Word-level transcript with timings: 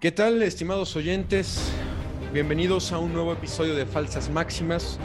¿Qué 0.00 0.10
tal, 0.10 0.40
estimados 0.40 0.96
oyentes? 0.96 1.70
Bienvenidos 2.32 2.90
a 2.90 2.98
un 2.98 3.12
nuevo 3.12 3.34
episodio 3.34 3.74
de 3.74 3.84
Falsas 3.84 4.30
Máximas. 4.30 4.98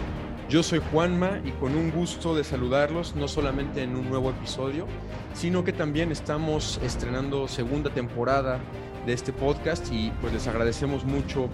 Yo 0.48 0.64
soy 0.64 0.80
Juanma 0.90 1.42
y 1.44 1.52
con 1.52 1.76
un 1.76 1.92
gusto 1.92 2.34
de 2.34 2.46
saludarlos, 2.46 3.14
no 3.14 3.28
solamente 3.28 3.84
en 3.84 3.98
un 3.98 4.10
nuevo 4.10 4.30
episodio, 4.30 4.88
sino 5.34 5.66
que 5.66 5.74
también 5.74 6.14
estamos 6.14 6.80
estrenando 6.82 7.50
segunda 7.50 7.90
temporada 7.90 8.62
de 9.06 9.12
este 9.12 9.34
podcast 9.34 9.92
y 9.92 10.14
pues 10.22 10.32
les 10.32 10.48
agradecemos 10.48 11.04
mucho 11.04 11.50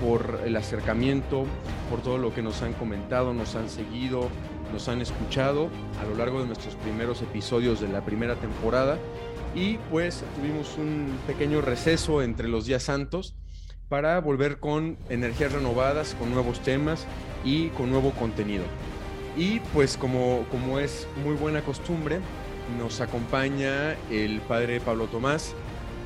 por 0.00 0.42
el 0.44 0.54
acercamiento, 0.54 1.46
por 1.90 2.00
todo 2.00 2.18
lo 2.18 2.32
que 2.32 2.42
nos 2.42 2.62
han 2.62 2.74
comentado, 2.74 3.34
nos 3.34 3.56
han 3.56 3.68
seguido, 3.68 4.28
nos 4.72 4.86
han 4.88 5.00
escuchado 5.00 5.68
a 6.00 6.08
lo 6.08 6.14
largo 6.14 6.42
de 6.42 6.46
nuestros 6.46 6.76
primeros 6.76 7.22
episodios 7.22 7.80
de 7.80 7.88
la 7.88 8.04
primera 8.04 8.36
temporada 8.36 8.98
y 9.54 9.78
pues 9.90 10.24
tuvimos 10.36 10.76
un 10.78 11.18
pequeño 11.26 11.60
receso 11.60 12.22
entre 12.22 12.48
los 12.48 12.66
días 12.66 12.82
santos 12.82 13.34
para 13.88 14.20
volver 14.20 14.58
con 14.58 14.96
energías 15.08 15.52
renovadas, 15.52 16.16
con 16.18 16.32
nuevos 16.32 16.60
temas 16.60 17.06
y 17.44 17.68
con 17.68 17.90
nuevo 17.90 18.10
contenido. 18.12 18.64
Y 19.36 19.60
pues 19.72 19.96
como, 19.96 20.44
como 20.50 20.78
es 20.78 21.06
muy 21.24 21.34
buena 21.36 21.60
costumbre, 21.60 22.18
nos 22.78 23.00
acompaña 23.00 23.94
el 24.10 24.40
padre 24.40 24.80
Pablo 24.80 25.06
Tomás. 25.06 25.54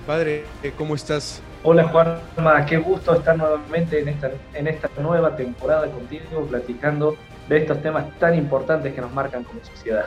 Padre, 0.06 0.44
¿cómo 0.76 0.94
estás? 0.94 1.42
Hola 1.62 1.84
Juanma, 1.88 2.64
qué 2.66 2.78
gusto 2.78 3.14
estar 3.14 3.36
nuevamente 3.36 4.00
en 4.00 4.08
esta, 4.08 4.30
en 4.54 4.68
esta 4.68 4.88
nueva 5.00 5.36
temporada 5.36 5.90
contigo 5.90 6.46
platicando 6.48 7.16
de 7.48 7.58
estos 7.58 7.82
temas 7.82 8.06
tan 8.18 8.34
importantes 8.34 8.94
que 8.94 9.00
nos 9.00 9.12
marcan 9.12 9.44
como 9.44 9.60
sociedad. 9.64 10.06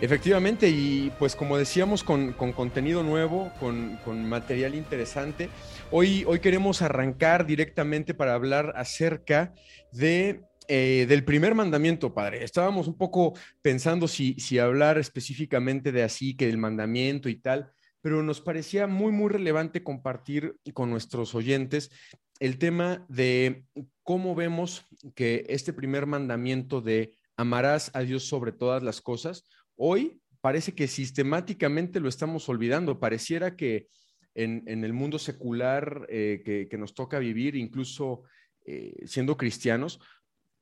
Efectivamente, 0.00 0.68
y 0.68 1.10
pues 1.18 1.34
como 1.34 1.58
decíamos, 1.58 2.04
con, 2.04 2.32
contenido 2.32 3.02
nuevo, 3.02 3.50
con, 3.58 4.28
material 4.28 4.76
interesante, 4.76 5.48
hoy, 5.90 6.24
hoy 6.28 6.38
queremos 6.38 6.82
arrancar 6.82 7.44
directamente 7.46 8.14
para 8.14 8.34
hablar 8.34 8.74
acerca 8.76 9.52
de, 9.90 10.42
eh, 10.68 11.06
del 11.08 11.24
primer 11.24 11.56
mandamiento, 11.56 12.14
Padre. 12.14 12.44
Estábamos 12.44 12.86
un 12.86 12.96
poco 12.96 13.34
pensando 13.60 14.06
si, 14.06 14.34
si 14.34 14.60
hablar 14.60 14.98
específicamente 14.98 15.90
de 15.90 16.04
así, 16.04 16.36
que 16.36 16.46
del 16.46 16.58
mandamiento 16.58 17.28
y 17.28 17.34
tal, 17.34 17.72
pero 18.00 18.22
nos 18.22 18.40
parecía 18.40 18.86
muy, 18.86 19.10
muy 19.10 19.30
relevante 19.30 19.82
compartir 19.82 20.54
con 20.74 20.90
nuestros 20.90 21.34
oyentes 21.34 21.90
el 22.38 22.58
tema 22.58 23.04
de 23.08 23.64
cómo 24.04 24.36
vemos 24.36 24.84
que 25.16 25.44
este 25.48 25.72
primer 25.72 26.06
mandamiento 26.06 26.80
de 26.80 27.18
amarás 27.36 27.90
a 27.94 28.00
Dios 28.00 28.24
sobre 28.24 28.52
todas 28.52 28.82
las 28.82 29.00
cosas, 29.00 29.44
Hoy 29.80 30.20
parece 30.40 30.74
que 30.74 30.88
sistemáticamente 30.88 32.00
lo 32.00 32.08
estamos 32.08 32.48
olvidando. 32.48 32.98
Pareciera 32.98 33.56
que 33.56 33.86
en, 34.34 34.84
el 34.84 34.92
mundo 34.92 35.18
secular 35.18 36.06
eh, 36.08 36.66
que, 36.68 36.78
nos 36.78 36.94
toca 36.94 37.18
vivir, 37.18 37.56
incluso 37.56 38.24
eh, 38.66 38.94
siendo 39.06 39.36
cristianos, 39.36 40.00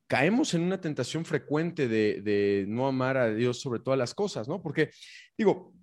caemos 0.06 0.54
en 0.54 0.62
una 0.62 0.80
tentación 0.80 1.24
frecuente 1.24 1.88
de, 1.88 2.64
no 2.68 2.86
amar 2.86 3.16
a 3.16 3.34
Dios 3.34 3.60
sobre 3.60 3.80
todas 3.80 3.98
las 3.98 4.14
cosas, 4.14 4.48
¿no? 4.48 4.62
Porque, 4.62 4.90
digo, 5.36 5.74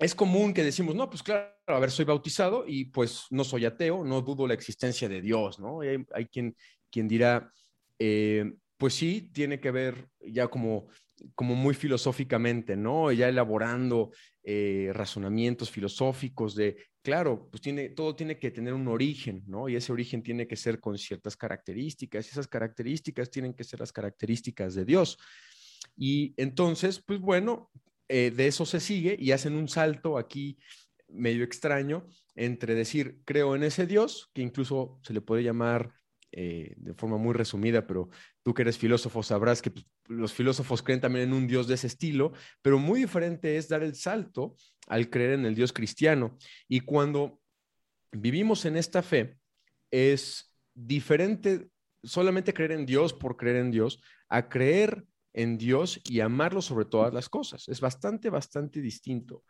es 0.00 0.14
común 0.14 0.52
que 0.52 0.64
decimos, 0.64 0.94
no, 0.94 1.08
pues 1.08 1.22
claro, 1.22 1.54
a 1.66 1.78
ver, 1.78 1.90
soy 1.90 2.04
bautizado 2.04 2.64
y 2.66 2.86
pues 2.86 3.26
no 3.30 3.44
soy 3.44 3.64
ateo, 3.64 4.04
no 4.04 4.20
dudo 4.20 4.46
la 4.46 4.54
existencia 4.54 5.08
de 5.08 5.20
Dios, 5.20 5.58
¿no? 5.58 5.80
Hay, 5.80 6.04
hay 6.12 6.26
quien, 6.26 6.56
quien 6.90 7.08
dirá, 7.08 7.50
eh, 7.98 8.52
pues 8.76 8.94
sí, 8.94 9.30
tiene 9.32 9.60
que 9.60 9.70
ver 9.70 10.08
ya 10.20 10.48
como 10.48 10.88
como 11.34 11.54
muy 11.54 11.74
filosóficamente, 11.74 12.76
¿no? 12.76 13.12
Ya 13.12 13.28
elaborando 13.28 14.10
eh, 14.42 14.90
razonamientos 14.92 15.70
filosóficos 15.70 16.54
de, 16.54 16.76
claro, 17.02 17.48
pues 17.50 17.60
tiene, 17.60 17.90
todo 17.90 18.14
tiene 18.14 18.38
que 18.38 18.50
tener 18.50 18.74
un 18.74 18.88
origen, 18.88 19.42
¿no? 19.46 19.68
Y 19.68 19.76
ese 19.76 19.92
origen 19.92 20.22
tiene 20.22 20.46
que 20.46 20.56
ser 20.56 20.80
con 20.80 20.98
ciertas 20.98 21.36
características, 21.36 22.26
y 22.26 22.30
esas 22.30 22.48
características 22.48 23.30
tienen 23.30 23.54
que 23.54 23.64
ser 23.64 23.80
las 23.80 23.92
características 23.92 24.74
de 24.74 24.84
Dios. 24.84 25.18
Y 25.96 26.34
entonces, 26.36 27.02
pues 27.04 27.20
bueno, 27.20 27.70
eh, 28.08 28.32
de 28.34 28.46
eso 28.46 28.66
se 28.66 28.80
sigue 28.80 29.16
y 29.18 29.32
hacen 29.32 29.54
un 29.54 29.68
salto 29.68 30.18
aquí 30.18 30.58
medio 31.08 31.44
extraño 31.44 32.06
entre 32.34 32.74
decir, 32.74 33.20
creo 33.24 33.54
en 33.54 33.62
ese 33.62 33.86
Dios, 33.86 34.30
que 34.34 34.42
incluso 34.42 34.98
se 35.02 35.12
le 35.12 35.20
puede 35.20 35.42
llamar 35.42 35.92
eh, 36.36 36.74
de 36.76 36.94
forma 36.94 37.16
muy 37.16 37.32
resumida, 37.32 37.86
pero 37.86 38.08
tú 38.42 38.52
que 38.52 38.62
eres 38.62 38.76
filósofo 38.76 39.22
sabrás 39.22 39.62
que 39.62 39.70
pues, 39.70 39.86
los 40.08 40.32
filósofos 40.32 40.82
creen 40.82 41.00
también 41.00 41.28
en 41.28 41.32
un 41.32 41.46
Dios 41.46 41.68
de 41.68 41.74
ese 41.74 41.86
estilo, 41.86 42.32
pero 42.60 42.78
muy 42.78 43.00
diferente 43.00 43.56
es 43.56 43.68
dar 43.68 43.84
el 43.84 43.94
salto 43.94 44.56
al 44.88 45.10
creer 45.10 45.34
en 45.34 45.46
el 45.46 45.54
Dios 45.54 45.72
cristiano. 45.72 46.36
Y 46.66 46.80
cuando 46.80 47.40
vivimos 48.10 48.64
en 48.64 48.76
esta 48.76 49.00
fe, 49.02 49.38
es 49.92 50.52
diferente 50.74 51.68
solamente 52.02 52.52
creer 52.52 52.72
en 52.72 52.84
Dios 52.84 53.12
por 53.12 53.36
creer 53.36 53.56
en 53.56 53.70
Dios 53.70 54.02
a 54.28 54.48
creer 54.48 55.04
en 55.34 55.56
Dios 55.56 56.00
y 56.04 56.18
amarlo 56.18 56.60
sobre 56.62 56.84
todas 56.84 57.14
las 57.14 57.28
cosas. 57.28 57.68
Es 57.68 57.80
bastante, 57.80 58.28
bastante 58.28 58.80
distinto. 58.80 59.44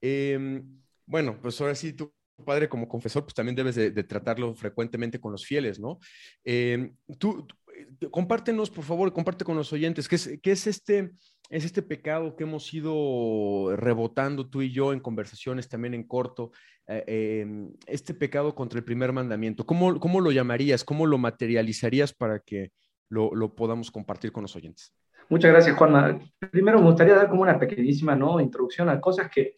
Em, 0.00 0.80
bueno, 1.06 1.40
pues 1.42 1.60
ahora 1.60 1.74
sí, 1.74 1.92
tú 1.92 2.14
padre 2.44 2.68
como 2.68 2.88
confesor, 2.88 3.24
pues 3.24 3.34
también 3.34 3.56
debes 3.56 3.74
de, 3.74 3.90
tratarlo 4.04 4.54
frecuentemente 4.54 5.20
con 5.20 5.32
los 5.32 5.46
fieles, 5.46 5.78
¿no? 5.78 5.98
Eh, 6.44 6.92
tú, 7.18 7.46
eh, 7.76 8.08
compártenos, 8.10 8.70
por 8.70 8.84
favor, 8.84 9.12
comparte 9.12 9.44
con 9.44 9.56
los 9.56 9.72
oyentes, 9.72 10.08
¿qué 10.08 10.16
es, 10.16 10.38
qué 10.42 10.52
es, 10.52 10.66
este, 10.66 11.12
es 11.48 11.64
este 11.64 11.82
pecado 11.82 12.36
que 12.36 12.44
hemos 12.44 12.72
ido 12.72 13.74
rebotando 13.76 14.48
tú 14.48 14.62
y 14.62 14.72
yo 14.72 14.92
en 14.92 15.00
conversaciones 15.00 15.68
también 15.68 15.94
en 15.94 16.06
corto, 16.06 16.52
eh, 16.86 17.42
em, 17.42 17.72
este 17.86 18.14
pecado 18.14 18.54
contra 18.54 18.78
el 18.78 18.84
primer 18.84 19.12
mandamiento? 19.12 19.64
¿Cómo, 19.64 19.98
¿Cómo, 20.00 20.20
lo 20.20 20.32
llamarías? 20.32 20.84
¿Cómo 20.84 21.06
lo 21.06 21.18
materializarías 21.18 22.12
para 22.12 22.40
que 22.40 22.72
lo, 23.08 23.34
lo 23.34 23.54
podamos 23.54 23.90
compartir 23.90 24.32
con 24.32 24.42
los 24.42 24.56
oyentes? 24.56 24.94
Muchas 25.30 25.52
gracias, 25.52 25.76
Juanma. 25.76 26.18
Primero 26.50 26.80
me 26.80 26.86
gustaría 26.86 27.14
dar 27.14 27.28
como 27.28 27.42
una 27.42 27.56
pequeñísima 27.56 28.16
¿no? 28.16 28.40
introducción 28.40 28.88
a 28.88 29.00
cosas 29.00 29.30
que 29.30 29.54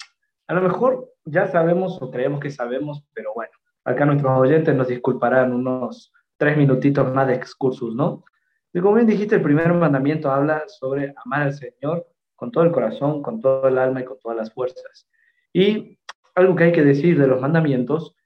a 0.46 0.54
lo 0.54 0.62
mejor 0.62 1.12
ya 1.24 1.46
sabemos 1.46 2.00
o 2.00 2.10
creemos 2.10 2.40
que 2.40 2.50
sabemos, 2.50 3.04
pero 3.14 3.32
bueno, 3.34 3.52
acá 3.84 4.04
nuestros 4.04 4.38
oyentes 4.38 4.74
nos 4.74 4.88
disculparán 4.88 5.52
unos 5.52 6.12
tres 6.36 6.56
minutitos 6.56 7.12
más 7.14 7.26
de 7.28 7.34
excursus, 7.34 7.94
¿no? 7.94 8.24
Y 8.72 8.80
como 8.80 8.94
bien 8.94 9.06
dijiste, 9.06 9.36
el 9.36 9.42
primer 9.42 9.72
mandamiento 9.74 10.30
habla 10.30 10.64
sobre 10.66 11.14
amar 11.24 11.42
al 11.42 11.54
Señor 11.54 12.06
con 12.34 12.50
todo 12.50 12.64
el 12.64 12.72
corazón, 12.72 13.22
con 13.22 13.40
todo 13.40 13.68
el 13.68 13.78
alma 13.78 14.00
y 14.00 14.04
con 14.04 14.18
todas 14.18 14.36
las 14.36 14.52
fuerzas. 14.52 15.08
Y 15.52 15.98
algo 16.34 16.56
que 16.56 16.64
hay 16.64 16.72
que 16.72 16.82
decir 16.82 17.18
de 17.18 17.26
los 17.26 17.40
mandamientos 17.40 18.16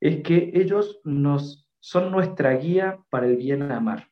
es 0.00 0.22
que 0.22 0.50
ellos 0.54 1.00
nos 1.04 1.70
son 1.80 2.12
nuestra 2.12 2.52
guía 2.54 2.98
para 3.10 3.26
el 3.26 3.36
bien 3.36 3.70
amar. 3.72 4.08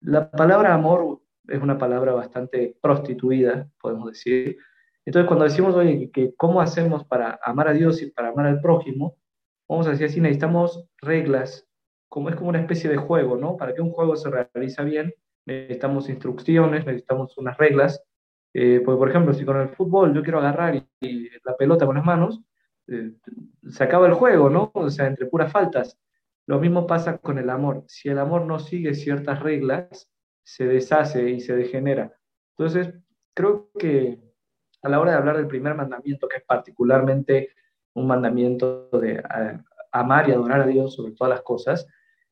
La 0.00 0.30
palabra 0.30 0.74
amor 0.74 1.22
es 1.48 1.62
una 1.62 1.78
palabra 1.78 2.12
bastante 2.12 2.76
prostituida, 2.80 3.68
podemos 3.80 4.12
decir, 4.12 4.58
entonces, 5.06 5.28
cuando 5.28 5.44
decimos, 5.44 5.74
oye, 5.76 6.10
que 6.10 6.34
cómo 6.36 6.60
hacemos 6.60 7.04
para 7.04 7.38
amar 7.44 7.68
a 7.68 7.72
Dios 7.72 8.02
y 8.02 8.10
para 8.10 8.30
amar 8.30 8.46
al 8.46 8.60
prójimo, 8.60 9.16
vamos 9.68 9.86
a 9.86 9.90
decir 9.90 10.06
así, 10.06 10.20
necesitamos 10.20 10.84
reglas, 10.98 11.68
como 12.08 12.28
es 12.28 12.34
como 12.34 12.50
una 12.50 12.60
especie 12.60 12.90
de 12.90 12.96
juego, 12.96 13.36
¿no? 13.36 13.56
Para 13.56 13.72
que 13.72 13.82
un 13.82 13.92
juego 13.92 14.16
se 14.16 14.30
realice 14.30 14.82
bien, 14.84 15.14
necesitamos 15.46 16.08
instrucciones, 16.08 16.84
necesitamos 16.84 17.38
unas 17.38 17.56
reglas. 17.56 18.02
Eh, 18.52 18.82
pues, 18.84 18.98
por 18.98 19.08
ejemplo, 19.08 19.32
si 19.32 19.44
con 19.44 19.58
el 19.58 19.68
fútbol 19.68 20.12
yo 20.12 20.22
quiero 20.22 20.40
agarrar 20.40 20.74
y, 21.00 21.30
la 21.44 21.56
pelota 21.56 21.86
con 21.86 21.96
las 21.96 22.04
manos, 22.04 22.42
eh, 22.88 23.12
se 23.68 23.84
acaba 23.84 24.08
el 24.08 24.14
juego, 24.14 24.50
¿no? 24.50 24.72
O 24.74 24.90
sea, 24.90 25.06
entre 25.06 25.26
puras 25.26 25.52
faltas. 25.52 25.96
Lo 26.46 26.58
mismo 26.58 26.86
pasa 26.86 27.18
con 27.18 27.38
el 27.38 27.50
amor. 27.50 27.84
Si 27.86 28.08
el 28.08 28.18
amor 28.18 28.44
no 28.44 28.58
sigue 28.58 28.94
ciertas 28.94 29.40
reglas, 29.40 30.10
se 30.42 30.66
deshace 30.66 31.30
y 31.30 31.40
se 31.40 31.54
degenera. 31.54 32.16
Entonces, 32.56 32.94
creo 33.34 33.70
que 33.78 34.25
a 34.86 34.88
la 34.88 35.00
hora 35.00 35.12
de 35.12 35.18
hablar 35.18 35.36
del 35.36 35.48
primer 35.48 35.74
mandamiento, 35.74 36.28
que 36.28 36.38
es 36.38 36.44
particularmente 36.44 37.50
un 37.94 38.06
mandamiento 38.06 38.88
de 38.92 39.14
eh, 39.14 39.58
amar 39.90 40.28
y 40.28 40.32
adorar 40.32 40.62
a 40.62 40.66
Dios 40.66 40.94
sobre 40.94 41.12
todas 41.12 41.30
las 41.30 41.42
cosas, 41.42 41.86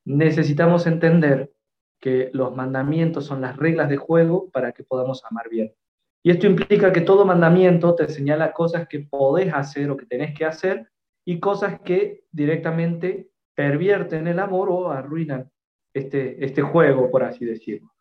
necesitamos 0.05 0.87
entender 0.87 1.53
que 2.01 2.31
los 2.33 2.55
mandamientos 2.55 3.27
son 3.27 3.41
las 3.41 3.56
reglas 3.56 3.89
de 3.89 3.97
juego 3.97 4.51
para 4.51 4.73
que 4.73 4.85
podamos 4.85 5.25
amar 5.25 5.49
bien. 5.49 5.75
Y 6.23 6.31
esto 6.31 6.47
implica 6.47 6.93
que 6.93 7.01
todo 7.01 7.25
mandamiento 7.25 7.95
te 7.95 8.09
señala 8.09 8.53
cosas 8.53 8.87
que 8.89 9.00
podés 9.00 9.53
hacer 9.53 9.91
o 9.91 9.97
que 9.97 10.07
tenés 10.07 10.37
que 10.37 10.45
hacer 10.45 10.89
y 11.25 11.41
cosas 11.41 11.81
que 11.81 12.25
directamente 12.31 13.31
pervierten 13.55 14.27
el 14.27 14.39
amor 14.39 14.69
o 14.71 14.91
arruinan 14.91 15.50
este, 15.93 16.45
este 16.45 16.62
juego, 16.62 17.11
por 17.11 17.25
así 17.25 17.45
decirlo. 17.45 17.93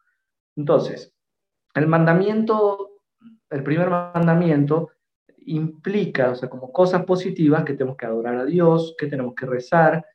Entonces, 0.56 1.14
el 1.74 1.88
mandamiento 1.88 2.93
el 3.54 3.64
primer 3.64 3.90
mandamiento 3.90 4.90
implica, 5.46 6.32
o 6.32 6.36
sea, 6.36 6.50
como 6.50 6.72
cosas 6.72 7.04
positivas 7.06 7.64
que 7.64 7.74
tenemos 7.74 7.98
que 7.98 8.06
adorar 8.06 8.36
a 8.36 8.46
Dios, 8.46 8.96
que 8.98 9.08
tenemos 9.08 9.36
que 9.36 9.46
rezar, 9.46 10.06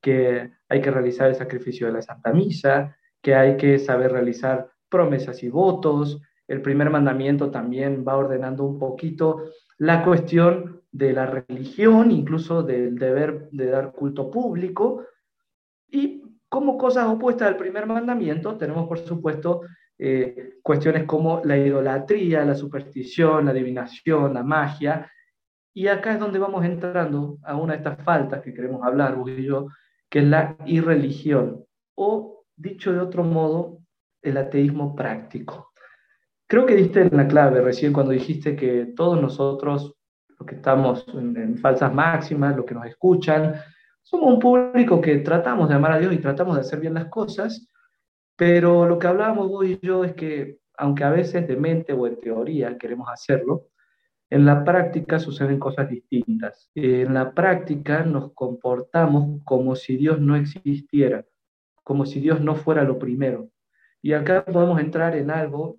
que 0.00 0.50
hay 0.68 0.80
que 0.80 0.90
realizar 0.90 1.28
el 1.28 1.34
sacrificio 1.34 1.86
de 1.86 1.92
la 1.92 2.02
Santa 2.02 2.32
Misa, 2.32 2.96
que 3.20 3.34
hay 3.34 3.56
que 3.56 3.78
saber 3.78 4.12
realizar 4.12 4.70
promesas 4.88 5.42
y 5.42 5.48
votos. 5.48 6.20
El 6.46 6.62
primer 6.62 6.90
mandamiento 6.90 7.50
también 7.50 8.04
va 8.06 8.16
ordenando 8.16 8.64
un 8.64 8.78
poquito 8.78 9.50
la 9.78 10.04
cuestión 10.04 10.82
de 10.92 11.12
la 11.12 11.26
religión, 11.26 12.10
incluso 12.10 12.62
del 12.62 12.96
deber 12.96 13.50
de 13.50 13.66
dar 13.66 13.92
culto 13.92 14.30
público, 14.30 15.04
Y 15.88 16.22
como 16.48 16.78
cosas 16.78 17.06
opuestas 17.08 17.48
al 17.48 17.56
primer 17.56 17.86
mandamiento, 17.86 18.56
tenemos 18.56 18.88
por 18.88 18.98
supuesto 18.98 19.62
eh, 19.98 20.58
cuestiones 20.62 21.04
como 21.04 21.42
la 21.44 21.56
idolatría, 21.56 22.44
la 22.44 22.54
superstición, 22.54 23.46
la 23.46 23.50
adivinación, 23.52 24.34
la 24.34 24.42
magia. 24.42 25.10
Y 25.74 25.88
acá 25.88 26.14
es 26.14 26.20
donde 26.20 26.38
vamos 26.38 26.64
entrando 26.64 27.38
a 27.42 27.56
una 27.56 27.74
de 27.74 27.78
estas 27.78 28.02
faltas 28.02 28.42
que 28.42 28.54
queremos 28.54 28.82
hablar, 28.84 29.16
vos 29.16 29.30
y 29.30 29.42
yo, 29.42 29.68
que 30.08 30.20
es 30.20 30.24
la 30.24 30.56
irreligión, 30.66 31.64
o 31.94 32.44
dicho 32.56 32.92
de 32.92 33.00
otro 33.00 33.24
modo, 33.24 33.80
el 34.22 34.36
ateísmo 34.36 34.94
práctico. 34.94 35.72
Creo 36.48 36.64
que 36.64 36.76
diste 36.76 37.02
en 37.02 37.16
la 37.16 37.26
clave 37.26 37.60
recién 37.60 37.92
cuando 37.92 38.12
dijiste 38.12 38.54
que 38.54 38.92
todos 38.94 39.20
nosotros, 39.20 39.94
los 40.38 40.46
que 40.46 40.56
estamos 40.56 41.04
en, 41.14 41.58
falsas 41.58 41.92
máximas, 41.92 42.56
los 42.56 42.64
que 42.64 42.74
nos 42.74 42.86
escuchan, 42.86 43.54
somos 44.02 44.34
un 44.34 44.38
público 44.38 45.00
que 45.00 45.18
tratamos 45.18 45.68
de 45.68 45.74
amar 45.74 45.92
a 45.92 45.98
Dios 45.98 46.12
y 46.12 46.18
tratamos 46.18 46.54
de 46.54 46.60
hacer 46.60 46.78
bien 46.78 46.94
las 46.94 47.06
cosas, 47.06 47.68
pero 48.36 48.86
lo 48.86 48.98
que 48.98 49.06
hablábamos 49.06 49.48
vos 49.48 49.66
y 49.66 49.78
yo 49.82 50.04
es 50.04 50.14
que, 50.14 50.58
aunque 50.76 51.04
a 51.04 51.10
veces 51.10 51.48
de 51.48 51.56
mente 51.56 51.92
o 51.92 52.06
en 52.06 52.20
teoría 52.20 52.76
queremos 52.78 53.08
hacerlo, 53.08 53.68
en 54.28 54.44
la 54.44 54.64
práctica 54.64 55.18
suceden 55.18 55.58
cosas 55.58 55.88
distintas. 55.88 56.70
En 56.74 57.14
la 57.14 57.32
práctica 57.32 58.04
nos 58.04 58.32
comportamos 58.32 59.40
como 59.44 59.76
si 59.76 59.96
Dios 59.96 60.20
no 60.20 60.36
existiera, 60.36 61.24
como 61.84 62.06
si 62.06 62.20
Dios 62.20 62.40
no 62.40 62.56
fuera 62.56 62.82
lo 62.82 62.98
primero. 62.98 63.48
Y 64.02 64.12
acá 64.12 64.44
podemos 64.44 64.80
entrar 64.80 65.16
en 65.16 65.30
algo 65.30 65.78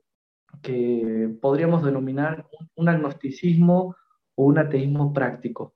que 0.61 1.29
podríamos 1.41 1.83
denominar 1.83 2.47
un 2.75 2.89
agnosticismo 2.89 3.95
o 4.35 4.45
un 4.45 4.57
ateísmo 4.57 5.13
práctico, 5.13 5.73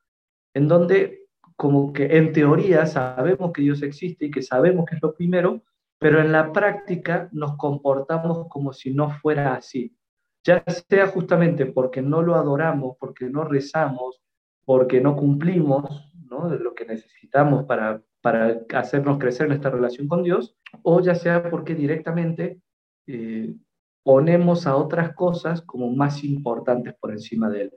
en 0.54 0.68
donde 0.68 1.28
como 1.56 1.94
que 1.94 2.18
en 2.18 2.32
teoría 2.34 2.86
sabemos 2.86 3.52
que 3.52 3.62
Dios 3.62 3.84
existe 3.84 4.26
y 4.26 4.32
que 4.32 4.42
sabemos 4.42 4.86
que 4.86 4.96
es 4.96 5.02
lo 5.02 5.14
primero, 5.14 5.62
pero 6.02 6.20
en 6.20 6.32
la 6.32 6.52
práctica 6.52 7.30
nos 7.32 7.56
comportamos 7.58 8.48
como 8.50 8.74
si 8.74 8.92
no 8.92 9.12
fuera 9.12 9.54
así. 9.54 9.96
Ya 10.44 10.64
sea 10.90 11.06
justamente 11.06 11.68
porque 11.68 12.02
no 12.02 12.24
lo 12.24 12.34
adoramos, 12.34 12.98
porque 13.00 13.30
no 13.30 13.44
rezamos, 13.44 14.20
porque 14.66 15.00
no 15.00 15.16
cumplimos 15.16 16.12
lo 16.28 16.74
que 16.74 16.86
necesitamos 16.86 17.66
para, 17.66 18.02
para 18.20 18.62
hacernos 18.74 19.20
crecer 19.20 19.46
en 19.46 19.52
esta 19.52 19.70
relación 19.70 20.08
con 20.08 20.24
Dios, 20.24 20.58
o 20.82 21.02
ya 21.02 21.14
sea 21.14 21.48
porque 21.52 21.76
directamente 21.76 22.60
eh, 23.06 23.54
ponemos 24.02 24.66
a 24.66 24.78
otras 24.78 25.14
cosas 25.14 25.62
como 25.62 25.92
más 25.92 26.24
importantes 26.24 26.96
por 27.00 27.12
encima 27.12 27.48
de 27.48 27.62
él. 27.62 27.74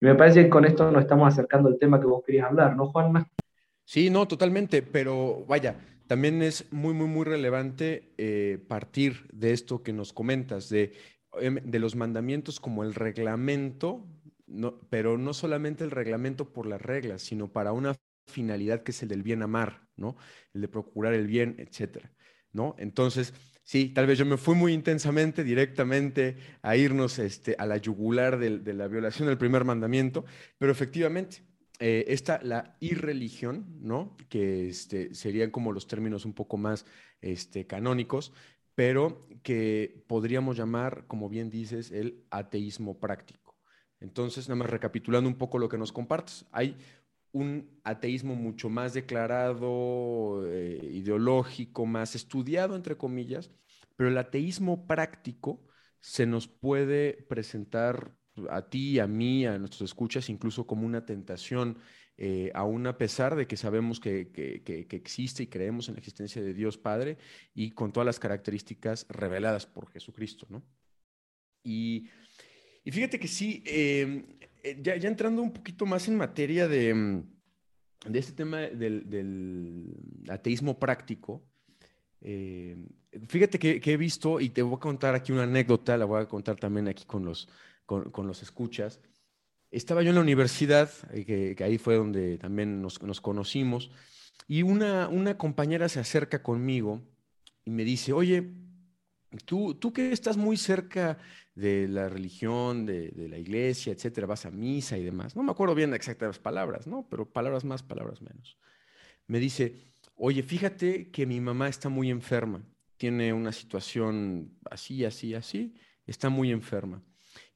Y 0.00 0.06
me 0.06 0.14
parece 0.14 0.44
que 0.44 0.48
con 0.48 0.64
esto 0.64 0.90
nos 0.90 1.02
estamos 1.02 1.30
acercando 1.30 1.68
al 1.68 1.78
tema 1.78 2.00
que 2.00 2.06
vos 2.06 2.22
querías 2.24 2.46
hablar, 2.46 2.74
¿no, 2.74 2.86
Juanma? 2.86 3.28
Sí, 3.84 4.08
no, 4.08 4.26
totalmente, 4.26 4.80
pero 4.80 5.44
vaya, 5.46 5.76
también 6.06 6.42
es 6.42 6.70
muy, 6.72 6.94
muy, 6.94 7.08
muy 7.08 7.24
relevante 7.24 8.12
eh, 8.18 8.58
partir 8.68 9.28
de 9.32 9.52
esto 9.52 9.82
que 9.82 9.92
nos 9.92 10.12
comentas, 10.12 10.68
de, 10.68 10.92
em, 11.40 11.56
de 11.56 11.78
los 11.78 11.96
mandamientos 11.96 12.60
como 12.60 12.82
el 12.84 12.94
reglamento, 12.94 14.06
no, 14.46 14.80
pero 14.90 15.18
no 15.18 15.34
solamente 15.34 15.84
el 15.84 15.90
reglamento 15.90 16.52
por 16.52 16.66
las 16.66 16.80
reglas, 16.80 17.22
sino 17.22 17.52
para 17.52 17.72
una 17.72 17.94
finalidad 18.26 18.82
que 18.82 18.92
es 18.92 19.02
el 19.02 19.08
del 19.08 19.22
bien 19.22 19.42
amar, 19.42 19.88
¿no? 19.96 20.16
El 20.54 20.62
de 20.62 20.68
procurar 20.68 21.14
el 21.14 21.26
bien, 21.26 21.56
etcétera, 21.58 22.12
¿no? 22.52 22.74
Entonces, 22.78 23.32
Sí, 23.66 23.88
tal 23.88 24.06
vez 24.06 24.16
yo 24.16 24.24
me 24.24 24.36
fui 24.36 24.54
muy 24.54 24.72
intensamente, 24.72 25.42
directamente 25.42 26.36
a 26.62 26.76
irnos 26.76 27.18
este, 27.18 27.56
a 27.58 27.66
la 27.66 27.78
yugular 27.78 28.38
de, 28.38 28.72
la 28.72 28.86
violación 28.86 29.26
del 29.26 29.38
primer 29.38 29.64
mandamiento, 29.64 30.24
pero 30.56 30.70
efectivamente, 30.70 31.38
eh, 31.78 32.04
esta, 32.08 32.40
la 32.42 32.76
irreligión, 32.80 33.66
¿no? 33.80 34.16
Que 34.28 34.68
este, 34.68 35.14
serían 35.14 35.50
como 35.50 35.72
los 35.72 35.86
términos 35.86 36.24
un 36.24 36.32
poco 36.32 36.56
más 36.56 36.86
este, 37.20 37.66
canónicos, 37.66 38.32
pero 38.74 39.28
que 39.42 40.04
podríamos 40.06 40.56
llamar, 40.56 41.06
como 41.06 41.28
bien 41.28 41.50
dices, 41.50 41.90
el 41.90 42.24
ateísmo 42.30 42.98
práctico. 42.98 43.56
Entonces, 44.00 44.48
nada 44.48 44.56
más 44.56 44.70
recapitulando 44.70 45.28
un 45.28 45.36
poco 45.36 45.58
lo 45.58 45.68
que 45.68 45.78
nos 45.78 45.92
compartes, 45.92 46.46
hay 46.52 46.76
un 47.32 47.80
ateísmo 47.84 48.34
mucho 48.34 48.70
más 48.70 48.94
declarado, 48.94 50.44
eh, 50.46 50.80
ideológico, 50.92 51.84
más 51.84 52.14
estudiado, 52.14 52.76
entre 52.76 52.96
comillas, 52.96 53.50
pero 53.96 54.08
el 54.08 54.18
ateísmo 54.18 54.86
práctico 54.86 55.62
se 56.00 56.26
nos 56.26 56.48
puede 56.48 57.14
presentar 57.28 58.15
a 58.50 58.68
ti, 58.68 58.98
a 58.98 59.06
mí, 59.06 59.46
a 59.46 59.58
nuestros 59.58 59.90
escuchas, 59.90 60.28
incluso 60.30 60.66
como 60.66 60.86
una 60.86 61.04
tentación, 61.04 61.78
eh, 62.18 62.50
aún 62.54 62.86
a 62.86 62.96
pesar 62.96 63.36
de 63.36 63.46
que 63.46 63.56
sabemos 63.56 64.00
que, 64.00 64.30
existe 64.90 65.42
y 65.42 65.46
creemos 65.48 65.88
en 65.88 65.94
la 65.94 65.98
existencia 65.98 66.42
de 66.42 66.54
Dios 66.54 66.78
Padre 66.78 67.18
y 67.54 67.72
con 67.72 67.92
todas 67.92 68.06
las 68.06 68.18
características 68.18 69.06
reveladas 69.08 69.66
por 69.66 69.90
Jesucristo, 69.90 70.46
¿no? 70.48 70.62
Y, 71.62 72.08
fíjate 72.84 73.18
que 73.18 73.28
sí, 73.28 73.62
em, 73.66 74.24
eh, 74.62 74.78
ya, 74.80 74.94
entrando 74.94 75.42
un 75.42 75.52
poquito 75.52 75.84
más 75.84 76.08
en 76.08 76.16
materia 76.16 76.68
de, 76.68 76.94
mm, 76.94 77.22
de 78.08 78.18
este 78.18 78.32
tema 78.32 78.60
del, 78.60 79.92
ateísmo 80.28 80.78
práctico, 80.78 81.44
eh, 82.20 82.76
fíjate 83.28 83.58
que, 83.58 83.92
he 83.92 83.96
visto, 83.96 84.40
y 84.40 84.50
te 84.50 84.62
voy 84.62 84.76
a 84.76 84.80
contar 84.80 85.14
aquí 85.14 85.32
una 85.32 85.42
anécdota, 85.42 85.96
la 85.96 86.04
voy 86.04 86.22
a 86.22 86.26
contar 86.26 86.56
también 86.56 86.88
aquí 86.88 87.04
con 87.04 87.24
los, 87.24 87.48
con, 87.86 88.26
los 88.26 88.42
escuchas. 88.42 89.00
Estaba 89.70 90.02
yo 90.02 90.10
en 90.10 90.16
la 90.16 90.20
universidad, 90.20 90.90
eh, 91.12 91.54
que, 91.56 91.64
ahí 91.64 91.78
fue 91.78 91.96
donde 91.96 92.38
también 92.38 92.82
nos, 92.82 92.98
conocimos, 93.20 93.90
y 94.46 94.62
una, 94.62 95.08
una 95.08 95.38
compañera 95.38 95.88
se 95.88 96.00
acerca 96.00 96.42
conmigo 96.42 97.00
y 97.64 97.70
me 97.70 97.84
dice, 97.84 98.12
oye, 98.12 98.52
tú, 99.44 99.74
tú 99.74 99.92
que 99.92 100.12
estás 100.12 100.36
muy 100.36 100.56
cerca 100.56 101.18
de 101.56 101.88
la 101.88 102.08
religión, 102.08 102.86
de, 102.86 103.12
la 103.28 103.38
iglesia, 103.38 103.92
etcétera, 103.92 104.26
vas 104.26 104.46
a 104.46 104.50
misa 104.50 104.98
y 104.98 105.04
demás. 105.04 105.34
No 105.34 105.42
me 105.42 105.50
acuerdo 105.50 105.74
bien 105.74 105.94
exactas 105.94 106.28
las 106.28 106.38
palabras, 106.38 106.86
¿no? 106.86 107.08
Pero 107.08 107.28
palabras 107.28 107.64
más, 107.64 107.82
palabras 107.82 108.20
menos. 108.22 108.58
Me 109.26 109.40
dice, 109.40 109.74
oye, 110.14 110.42
fíjate 110.42 111.10
que 111.10 111.26
mi 111.26 111.40
mamá 111.40 111.68
está 111.68 111.88
muy 111.88 112.10
enferma, 112.10 112.62
tiene 112.98 113.32
una 113.32 113.52
situación 113.52 114.56
así, 114.70 115.04
así, 115.04 115.34
así, 115.34 115.74
está 116.06 116.28
muy 116.28 116.52
enferma. 116.52 117.02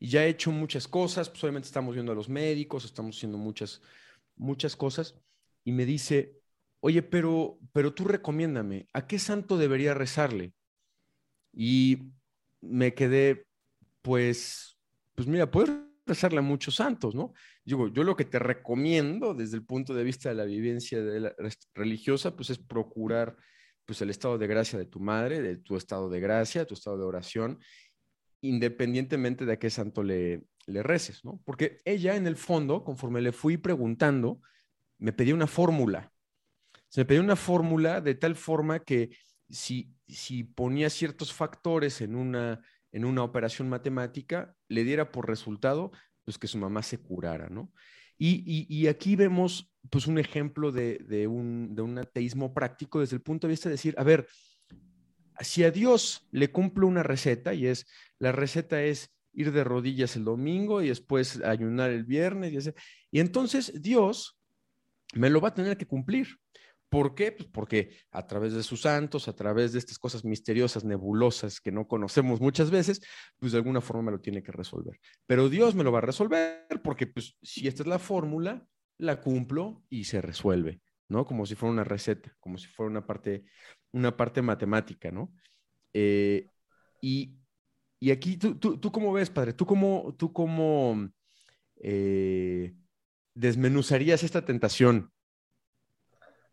Y 0.02 0.08
ya 0.08 0.24
he 0.24 0.30
hecho 0.30 0.50
muchas 0.50 0.88
cosas, 0.88 1.28
pues 1.28 1.44
obviamente 1.44 1.66
estamos 1.66 1.94
viendo 1.94 2.12
a 2.12 2.14
los 2.14 2.28
médicos, 2.28 2.86
estamos 2.86 3.16
haciendo 3.16 3.36
muchas, 3.36 3.82
muchas 4.34 4.74
cosas, 4.74 5.14
y 5.62 5.72
me 5.72 5.84
dice, 5.84 6.40
oye, 6.80 7.02
pero, 7.02 7.58
pero 7.72 7.92
tú 7.92 8.04
recomiéndame, 8.04 8.88
¿a 8.94 9.06
qué 9.06 9.18
santo 9.18 9.58
debería 9.58 9.92
rezarle? 9.92 10.54
Y 11.52 11.98
me 12.62 12.94
quedé, 12.94 13.46
pues, 14.00 14.78
pues 15.14 15.28
mira, 15.28 15.50
puedes 15.50 15.70
rezarle 16.06 16.38
a 16.38 16.42
muchos 16.42 16.76
santos, 16.76 17.14
¿no? 17.14 17.34
Digo, 17.62 17.88
yo 17.88 18.02
lo 18.02 18.16
que 18.16 18.24
te 18.24 18.38
recomiendo 18.38 19.34
desde 19.34 19.56
el 19.56 19.66
punto 19.66 19.92
de 19.94 20.02
vista 20.02 20.30
de 20.30 20.34
la 20.34 20.44
vivencia 20.44 20.98
religiosa, 21.74 22.34
pues 22.34 22.50
es 22.50 22.58
procurar 22.58 23.36
pues 23.84 24.00
el 24.02 24.10
estado 24.10 24.38
de 24.38 24.46
gracia 24.46 24.78
de 24.78 24.86
tu 24.86 25.00
madre, 25.00 25.42
de 25.42 25.56
tu 25.56 25.76
estado 25.76 26.08
de 26.08 26.20
gracia, 26.20 26.64
tu 26.64 26.74
estado 26.74 26.96
de 26.96 27.04
oración, 27.04 27.58
independientemente 28.40 29.44
de 29.44 29.52
a 29.52 29.58
qué 29.58 29.70
santo 29.70 30.02
le, 30.02 30.44
le 30.66 30.82
reces, 30.82 31.24
¿no? 31.24 31.40
Porque 31.44 31.78
ella, 31.84 32.16
en 32.16 32.26
el 32.26 32.36
fondo, 32.36 32.84
conforme 32.84 33.20
le 33.20 33.32
fui 33.32 33.56
preguntando, 33.56 34.40
me 34.98 35.12
pedía 35.12 35.34
una 35.34 35.46
fórmula. 35.46 36.12
Se 36.88 37.00
me 37.00 37.04
pedía 37.04 37.20
una 37.20 37.36
fórmula 37.36 38.00
de 38.00 38.14
tal 38.14 38.36
forma 38.36 38.80
que 38.80 39.10
si, 39.48 39.92
si 40.08 40.44
ponía 40.44 40.90
ciertos 40.90 41.32
factores 41.32 42.00
en 42.00 42.14
una, 42.14 42.60
en 42.92 43.04
una 43.04 43.22
operación 43.22 43.68
matemática, 43.68 44.54
le 44.68 44.84
diera 44.84 45.10
por 45.12 45.28
resultado 45.28 45.92
pues 46.24 46.38
que 46.38 46.46
su 46.46 46.58
mamá 46.58 46.82
se 46.82 46.98
curara, 46.98 47.48
¿no? 47.48 47.72
Y, 48.22 48.86
aquí 48.86 49.16
vemos 49.16 49.72
pues 49.88 50.06
un 50.06 50.18
ejemplo 50.18 50.72
de, 50.72 51.26
un, 51.26 51.74
de 51.74 51.80
un 51.80 51.96
ateísmo 51.96 52.52
práctico 52.52 53.00
desde 53.00 53.16
el 53.16 53.22
punto 53.22 53.46
de 53.46 53.52
vista 53.52 53.70
de 53.70 53.76
decir, 53.76 53.94
a 53.96 54.04
ver, 54.04 54.28
si 55.40 55.64
a 55.64 55.70
Dios 55.70 56.28
le 56.30 56.50
cumple 56.50 56.86
una 56.86 57.02
receta 57.02 57.54
y 57.54 57.66
es, 57.66 57.86
la 58.18 58.32
receta 58.32 58.82
es 58.82 59.12
ir 59.32 59.52
de 59.52 59.64
rodillas 59.64 60.16
el 60.16 60.24
domingo 60.24 60.82
y 60.82 60.88
después 60.88 61.42
ayunar 61.42 61.90
el 61.90 62.04
viernes 62.04 62.66
y, 62.66 63.16
y 63.16 63.20
entonces 63.20 63.80
Dios 63.80 64.38
me 65.14 65.30
lo 65.30 65.40
va 65.40 65.48
a 65.48 65.54
tener 65.54 65.76
que 65.76 65.86
cumplir. 65.86 66.38
¿Por 66.90 67.14
qué? 67.14 67.30
Pues 67.30 67.48
porque 67.48 67.96
a 68.10 68.26
través 68.26 68.52
de 68.52 68.64
sus 68.64 68.82
santos, 68.82 69.28
a 69.28 69.36
través 69.36 69.72
de 69.72 69.78
estas 69.78 69.96
cosas 69.96 70.24
misteriosas, 70.24 70.84
nebulosas 70.84 71.60
que 71.60 71.70
no 71.70 71.86
conocemos 71.86 72.40
muchas 72.40 72.70
veces, 72.70 73.00
pues 73.38 73.52
de 73.52 73.58
alguna 73.58 73.80
forma 73.80 74.02
me 74.02 74.10
lo 74.10 74.20
tiene 74.20 74.42
que 74.42 74.50
resolver. 74.50 74.98
Pero 75.24 75.48
Dios 75.48 75.76
me 75.76 75.84
lo 75.84 75.92
va 75.92 75.98
a 75.98 76.02
resolver 76.02 76.66
porque 76.82 77.06
pues 77.06 77.36
si 77.42 77.68
esta 77.68 77.84
es 77.84 77.86
la 77.86 78.00
fórmula, 78.00 78.66
la 78.98 79.20
cumplo 79.20 79.84
y 79.88 80.04
se 80.04 80.20
resuelve, 80.20 80.80
¿no? 81.08 81.24
Como 81.24 81.46
si 81.46 81.54
fuera 81.54 81.72
una 81.72 81.84
receta, 81.84 82.36
como 82.40 82.58
si 82.58 82.66
fuera 82.66 82.90
una 82.90 83.06
parte, 83.06 83.44
una 83.92 84.16
parte 84.16 84.42
matemática, 84.42 85.10
¿no? 85.10 85.32
Eh, 85.92 86.46
y, 87.00 87.36
aquí, 88.10 88.36
¿tú, 88.36 88.54
tú, 88.56 88.92
cómo 88.92 89.12
ves, 89.12 89.30
padre? 89.30 89.52
¿Tú 89.52 89.66
cómo, 89.66 90.14
tú 90.18 90.32
cómo 90.32 91.08
eh, 91.76 92.74
desmenuzarías 93.34 94.22
esta 94.22 94.44
tentación? 94.44 95.10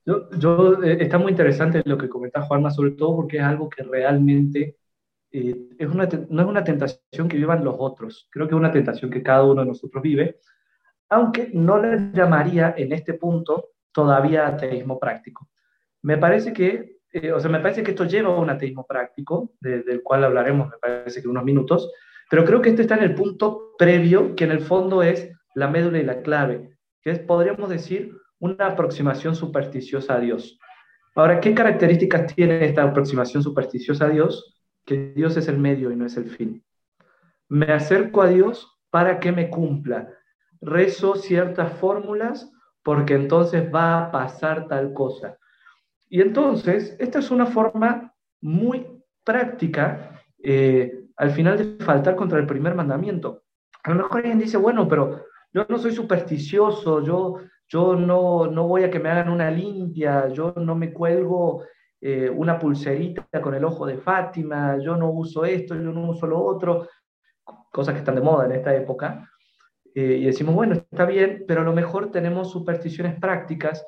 Yo, 0.06 0.30
yo 0.32 0.84
eh, 0.84 0.98
está 1.02 1.18
muy 1.18 1.32
interesante 1.32 1.82
lo 1.86 1.98
que 1.98 2.10
comenta 2.10 2.42
Juanma, 2.42 2.72
sobre 2.72 2.92
todo 2.92 3.18
porque 3.18 3.38
es 3.38 3.44
algo 3.44 3.70
que 3.70 3.84
realmente 3.84 4.78
eh, 5.32 5.70
es 5.78 5.88
una, 5.88 6.08
no 6.30 6.42
es 6.42 6.48
una 6.48 6.64
tentación 6.64 7.28
que 7.28 7.38
vivan 7.38 7.64
los 7.64 7.76
otros, 7.78 8.28
creo 8.32 8.48
que 8.48 8.56
es 8.56 8.60
una 8.60 8.72
tentación 8.72 9.12
que 9.12 9.22
cada 9.22 9.44
uno 9.44 9.62
de 9.62 9.68
nosotros 9.68 10.02
vive, 10.02 10.40
aunque 11.10 11.50
no 11.54 11.82
le 11.82 12.12
llamaría 12.14 12.74
en 12.78 12.94
este 12.94 13.14
punto 13.14 13.72
todavía 13.92 14.48
ateísmo 14.48 15.00
práctico. 15.00 15.50
Me 16.02 16.18
parece 16.18 16.54
que, 16.54 16.97
eh, 17.12 17.32
o 17.32 17.40
sea, 17.40 17.50
me 17.50 17.60
parece 17.60 17.84
que 17.84 17.92
esto 17.92 18.06
lleva 18.06 18.30
a 18.30 18.40
un 18.40 18.50
ateísmo 18.50 18.86
práctico, 18.86 19.54
del 19.62 20.02
cual 20.04 20.24
hablaremos, 20.24 20.70
me 20.70 20.78
parece 20.78 21.22
que 21.22 21.28
unos 21.28 21.44
minutos, 21.44 21.92
pero 22.30 22.44
creo 22.44 22.62
que 22.62 22.70
este 22.70 22.82
está 22.82 22.96
en 22.96 23.04
el 23.04 23.16
punto 23.16 23.74
previo, 23.78 24.36
que 24.36 24.44
en 24.44 24.52
el 24.52 24.62
fondo 24.62 25.02
es 25.02 25.32
la 25.56 25.68
médula 25.68 26.00
y 26.00 26.04
la 26.04 26.22
clave, 26.22 26.78
que 27.02 27.12
es, 27.12 27.20
podríamos 27.20 27.70
decir, 27.70 28.16
una 28.40 28.68
aproximación 28.68 29.36
supersticiosa 29.36 30.16
a 30.16 30.20
Dios. 30.20 30.60
Ahora, 31.16 31.40
¿qué 31.40 31.56
características 31.56 32.36
tiene 32.36 32.64
esta 32.64 32.84
aproximación 32.84 33.42
supersticiosa 33.42 34.06
a 34.06 34.10
Dios? 34.10 34.62
Que 34.86 35.14
Dios 35.16 35.36
es 35.38 35.48
el 35.48 35.58
medio 35.58 35.92
y 35.92 35.96
no 35.96 36.06
es 36.06 36.16
el 36.18 36.30
fin. 36.30 36.64
Me 37.50 37.72
acerco 37.72 38.22
a 38.22 38.28
Dios 38.28 38.78
para 38.92 39.20
que 39.20 39.32
me 39.32 39.50
cumpla. 39.50 40.10
Rezo 40.62 41.16
ciertas 41.16 41.74
fórmulas 41.80 42.52
porque 42.84 43.16
entonces 43.16 43.74
va 43.74 43.98
a 43.98 44.12
pasar 44.12 44.68
tal 44.68 44.94
cosa. 44.94 45.38
Y 46.10 46.22
entonces, 46.22 46.96
esta 47.00 47.20
es 47.20 47.32
una 47.32 47.46
forma 47.46 48.14
muy 48.42 48.88
práctica, 49.24 50.22
eh, 50.42 51.06
al 51.18 51.32
final 51.32 51.58
de 51.58 51.84
faltar 51.84 52.16
contra 52.16 52.40
el 52.40 52.46
primer 52.46 52.76
mandamiento. 52.76 53.44
A 53.84 53.90
lo 53.90 53.98
mejor 53.98 54.18
alguien 54.18 54.40
dice, 54.40 54.58
bueno, 54.58 54.88
pero 54.88 55.26
yo 55.54 55.66
no 55.68 55.78
soy 55.78 55.92
supersticioso, 55.92 57.02
yo, 57.04 57.36
yo 57.68 57.96
no, 57.96 58.48
no 58.48 58.68
voy 58.68 58.84
a 58.84 58.92
que 58.92 59.00
me 59.00 59.10
hagan 59.10 59.30
una 59.30 59.50
limpia, 59.50 60.28
yo 60.30 60.54
no 60.56 60.76
me 60.76 60.94
cuelgo 60.94 61.64
eh, 62.00 62.30
una 62.30 62.60
pulserita 62.60 63.26
con 63.42 63.56
el 63.56 63.66
ojo 63.66 63.86
de 63.86 63.98
Fátima, 63.98 64.78
yo 64.78 64.96
no 64.96 65.10
uso 65.10 65.46
esto, 65.46 65.76
yo 65.76 65.92
no 65.92 66.10
uso 66.10 66.28
lo 66.28 66.40
otro, 66.40 66.88
cosas 67.72 67.94
que 67.94 68.00
están 68.00 68.16
de 68.16 68.22
moda 68.22 68.46
en 68.46 68.52
esta 68.54 68.76
época. 68.76 69.30
Eh, 69.96 70.18
y 70.22 70.26
decimos, 70.26 70.54
bueno, 70.54 70.76
está 70.76 71.06
bien, 71.06 71.46
pero 71.48 71.62
a 71.62 71.64
lo 71.64 71.74
mejor 71.74 72.12
tenemos 72.12 72.52
supersticiones 72.52 73.20
prácticas 73.20 73.86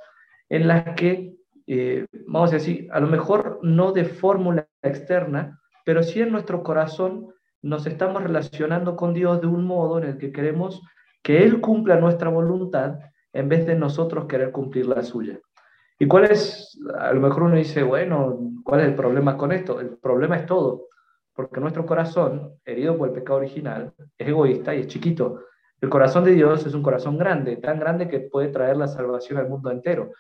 en 0.50 0.68
las 0.68 0.96
que, 0.96 1.36
eh, 1.72 2.08
vamos 2.26 2.50
a 2.50 2.56
decir, 2.56 2.88
a 2.92 3.00
lo 3.00 3.06
mejor 3.06 3.60
no 3.62 3.92
de 3.92 4.04
fórmula 4.04 4.68
externa, 4.82 5.60
pero 5.86 6.02
sí 6.02 6.20
en 6.20 6.32
nuestro 6.32 6.64
corazón 6.64 7.28
nos 7.62 7.86
estamos 7.86 8.24
relacionando 8.24 8.96
con 8.96 9.14
Dios 9.14 9.40
de 9.40 9.46
un 9.46 9.66
modo 9.66 10.00
en 10.00 10.06
el 10.06 10.18
que 10.18 10.32
queremos 10.32 10.82
que 11.22 11.44
Él 11.44 11.62
cumpla 11.62 11.98
nuestra 11.98 12.30
voluntad 12.30 12.98
en 13.34 13.50
vez 13.50 13.68
de 13.68 13.76
nosotros 13.76 14.26
querer 14.26 14.52
cumplir 14.52 14.88
la 14.88 15.04
suya. 15.04 15.40
¿Y 16.00 16.08
cuál 16.08 16.32
es? 16.32 16.76
A 16.98 17.14
lo 17.14 17.22
mejor 17.22 17.44
uno 17.44 17.56
dice, 17.56 17.84
bueno, 17.84 18.40
¿cuál 18.64 18.80
es 18.80 18.88
el 18.88 18.96
problema 18.96 19.38
con 19.38 19.52
esto? 19.52 19.80
El 19.80 19.96
problema 19.98 20.38
es 20.38 20.48
todo, 20.48 20.88
porque 21.36 21.60
nuestro 21.60 21.86
corazón, 21.86 22.54
herido 22.66 22.98
por 22.98 23.10
el 23.10 23.14
pecado 23.14 23.38
original, 23.38 23.94
es 24.18 24.28
egoísta 24.28 24.74
y 24.74 24.80
es 24.80 24.88
chiquito. 24.88 25.42
El 25.80 25.90
corazón 25.90 26.24
de 26.24 26.32
Dios 26.32 26.66
es 26.66 26.74
un 26.74 26.82
corazón 26.82 27.16
grande, 27.20 27.58
tan 27.58 27.80
grande 27.80 28.08
que 28.08 28.22
puede 28.22 28.48
traer 28.48 28.76
la 28.76 28.88
salvación 28.88 29.38
al 29.38 29.50
mundo 29.50 29.70
entero. 29.70 30.14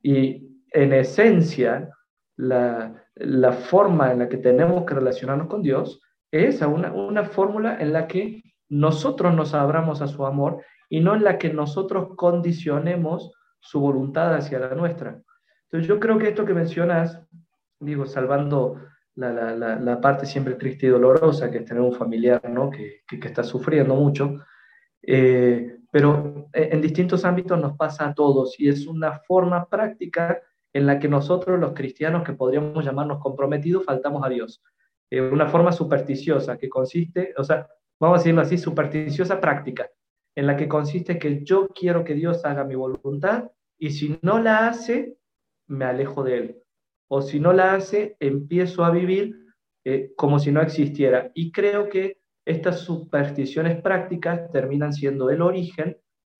Y 0.00 0.57
en 0.72 0.92
esencia, 0.92 1.90
la, 2.36 3.04
la 3.16 3.52
forma 3.52 4.12
en 4.12 4.20
la 4.20 4.28
que 4.28 4.36
tenemos 4.36 4.84
que 4.84 4.94
relacionarnos 4.94 5.48
con 5.48 5.62
Dios 5.62 6.00
es 6.30 6.60
una, 6.62 6.92
una 6.92 7.24
fórmula 7.24 7.78
en 7.80 7.92
la 7.92 8.06
que 8.06 8.42
nosotros 8.68 9.34
nos 9.34 9.54
abramos 9.54 10.02
a 10.02 10.08
su 10.08 10.24
amor 10.24 10.62
y 10.88 11.00
no 11.00 11.14
en 11.14 11.24
la 11.24 11.38
que 11.38 11.52
nosotros 11.52 12.10
condicionemos 12.16 13.32
su 13.60 13.80
voluntad 13.80 14.34
hacia 14.34 14.58
la 14.58 14.74
nuestra. 14.74 15.20
Entonces 15.64 15.88
yo 15.88 15.98
creo 15.98 16.18
que 16.18 16.28
esto 16.28 16.44
que 16.44 16.54
mencionas, 16.54 17.20
digo, 17.80 18.06
salvando 18.06 18.80
la, 19.14 19.32
la, 19.32 19.76
la 19.76 20.00
parte 20.00 20.26
siempre 20.26 20.54
triste 20.54 20.86
y 20.86 20.90
dolorosa, 20.90 21.50
que 21.50 21.58
es 21.58 21.64
tener 21.64 21.82
un 21.82 21.92
familiar 21.92 22.48
¿no? 22.48 22.70
que, 22.70 23.02
que, 23.06 23.18
que 23.18 23.28
está 23.28 23.42
sufriendo 23.42 23.94
mucho, 23.94 24.36
eh, 25.02 25.78
pero 25.90 26.48
en 26.52 26.80
distintos 26.80 27.24
ámbitos 27.24 27.58
nos 27.58 27.76
pasa 27.76 28.08
a 28.08 28.14
todos 28.14 28.58
y 28.60 28.68
es 28.68 28.86
una 28.86 29.20
forma 29.26 29.66
práctica 29.66 30.40
en 30.72 30.86
la 30.86 30.98
que 30.98 31.08
nosotros 31.08 31.58
los 31.58 31.72
cristianos 31.72 32.24
que 32.24 32.32
podríamos 32.32 32.84
llamarnos 32.84 33.20
comprometidos 33.20 33.84
faltamos 33.84 34.24
a 34.24 34.28
Dios. 34.28 34.62
Eh, 35.10 35.20
una 35.20 35.48
forma 35.48 35.72
supersticiosa 35.72 36.58
que 36.58 36.68
consiste, 36.68 37.34
o 37.36 37.44
sea, 37.44 37.66
vamos 37.98 38.16
a 38.16 38.20
decirlo 38.20 38.42
así, 38.42 38.58
supersticiosa 38.58 39.40
práctica, 39.40 39.88
en 40.36 40.46
la 40.46 40.56
que 40.56 40.68
consiste 40.68 41.18
que 41.18 41.42
yo 41.42 41.68
quiero 41.68 42.04
que 42.04 42.14
Dios 42.14 42.44
haga 42.44 42.64
mi 42.64 42.74
voluntad 42.74 43.50
y 43.78 43.90
si 43.90 44.18
no 44.22 44.38
la 44.38 44.68
hace, 44.68 45.16
me 45.66 45.84
alejo 45.84 46.22
de 46.22 46.38
Él. 46.38 46.62
O 47.08 47.22
si 47.22 47.40
no 47.40 47.52
la 47.52 47.74
hace, 47.74 48.16
empiezo 48.20 48.84
a 48.84 48.90
vivir 48.90 49.48
eh, 49.84 50.12
como 50.16 50.38
si 50.38 50.52
no 50.52 50.60
existiera. 50.60 51.30
Y 51.34 51.50
creo 51.50 51.88
que 51.88 52.20
estas 52.44 52.80
supersticiones 52.80 53.80
prácticas 53.80 54.50
terminan 54.52 54.92
siendo 54.92 55.30
el 55.30 55.40
origen 55.42 55.98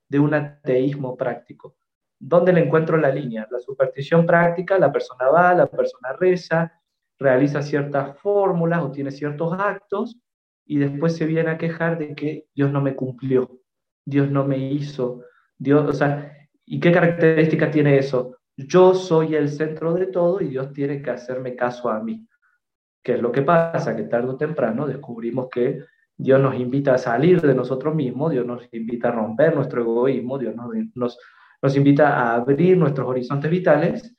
de 0.09 0.19
un 0.19 0.35
ateísmo 0.35 1.17
práctico. 1.17 1.77
¿Dónde 2.19 2.53
le 2.53 2.65
encuentro 2.65 2.97
la 2.97 3.11
línea? 3.11 3.47
La 3.51 3.59
superstición 3.59 4.27
práctica, 4.27 4.79
la 4.79 4.91
persona 4.93 5.29
va, 5.29 5.55
la 5.55 5.67
persona 5.67 6.13
reza, 6.13 6.73
realiza 7.19 7.63
ciertas 7.63 8.19
fórmulas 8.19 8.83
o 8.83 8.91
tiene 8.91 9.11
ciertos 9.11 9.53
actos 9.59 10.19
y 10.67 10.79
después 10.79 11.17
se 11.17 11.27
viene 11.27 11.51
a 11.51 11.59
quejar 11.59 11.99
de 11.99 12.15
que 12.15 12.47
Dios 12.55 12.71
no 12.71 12.81
me 12.81 12.95
cumplió, 12.95 13.61
Dios 14.05 14.31
no 14.31 14.45
me 14.45 14.59
hizo, 14.59 15.23
Dios, 15.57 15.89
o 15.89 15.93
sea, 15.93 16.33
¿y 16.65 16.79
qué 16.79 16.93
característica 16.93 17.71
tiene 17.71 17.99
eso? 17.99 18.37
Yo 18.57 18.95
soy 18.95 19.35
el 19.35 19.49
centro 19.49 19.95
de 19.95 20.07
todo 20.07 20.41
y 20.41 20.49
Dios 20.49 20.73
tiene 20.73 21.01
que 21.01 21.11
hacerme 21.11 21.55
caso 21.55 21.89
a 21.89 22.01
mí. 22.01 22.27
¿Qué 23.03 23.15
es 23.15 23.23
lo 23.23 23.33
que 23.33 23.43
pasa? 23.43 23.97
Que 23.97 24.03
tarde 24.03 24.29
o 24.29 24.37
temprano 24.37 24.87
descubrimos 24.87 25.49
que 25.49 25.85
Dios 26.17 26.41
nos 26.41 26.57
invita 26.57 26.95
a 26.95 26.99
salir 26.99 27.41
de 27.41 27.55
nosotros 27.55 27.95
mismos, 27.95 28.33
Dios 28.33 28.45
nos 28.45 28.69
invita 28.73 29.09
a 29.09 29.13
romper 29.13 29.55
nuestro 29.55 29.83
egoísmo, 29.83 30.39
Dios 30.39 30.55
nos, 30.57 30.69
nos, 30.95 31.19
nos 31.62 31.77
invita 31.77 32.09
a 32.17 32.37
abrir 32.37 32.77
nuestros 32.77 33.07
horizontes 33.07 33.50
vitales 33.50 34.15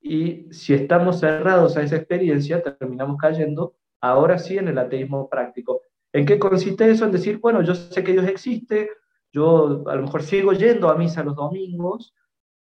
y 0.00 0.46
si 0.52 0.74
estamos 0.74 1.20
cerrados 1.20 1.76
a 1.76 1.82
esa 1.82 1.96
experiencia, 1.96 2.62
terminamos 2.62 3.16
cayendo 3.18 3.76
ahora 4.00 4.38
sí 4.38 4.56
en 4.56 4.68
el 4.68 4.78
ateísmo 4.78 5.28
práctico. 5.28 5.82
¿En 6.12 6.24
qué 6.24 6.38
consiste 6.38 6.90
eso? 6.90 7.04
En 7.04 7.12
decir, 7.12 7.38
bueno, 7.38 7.62
yo 7.62 7.74
sé 7.74 8.02
que 8.02 8.12
Dios 8.12 8.26
existe, 8.26 8.90
yo 9.32 9.84
a 9.88 9.94
lo 9.94 10.02
mejor 10.02 10.22
sigo 10.22 10.52
yendo 10.52 10.88
a 10.88 10.96
misa 10.96 11.22
los 11.22 11.36
domingos, 11.36 12.14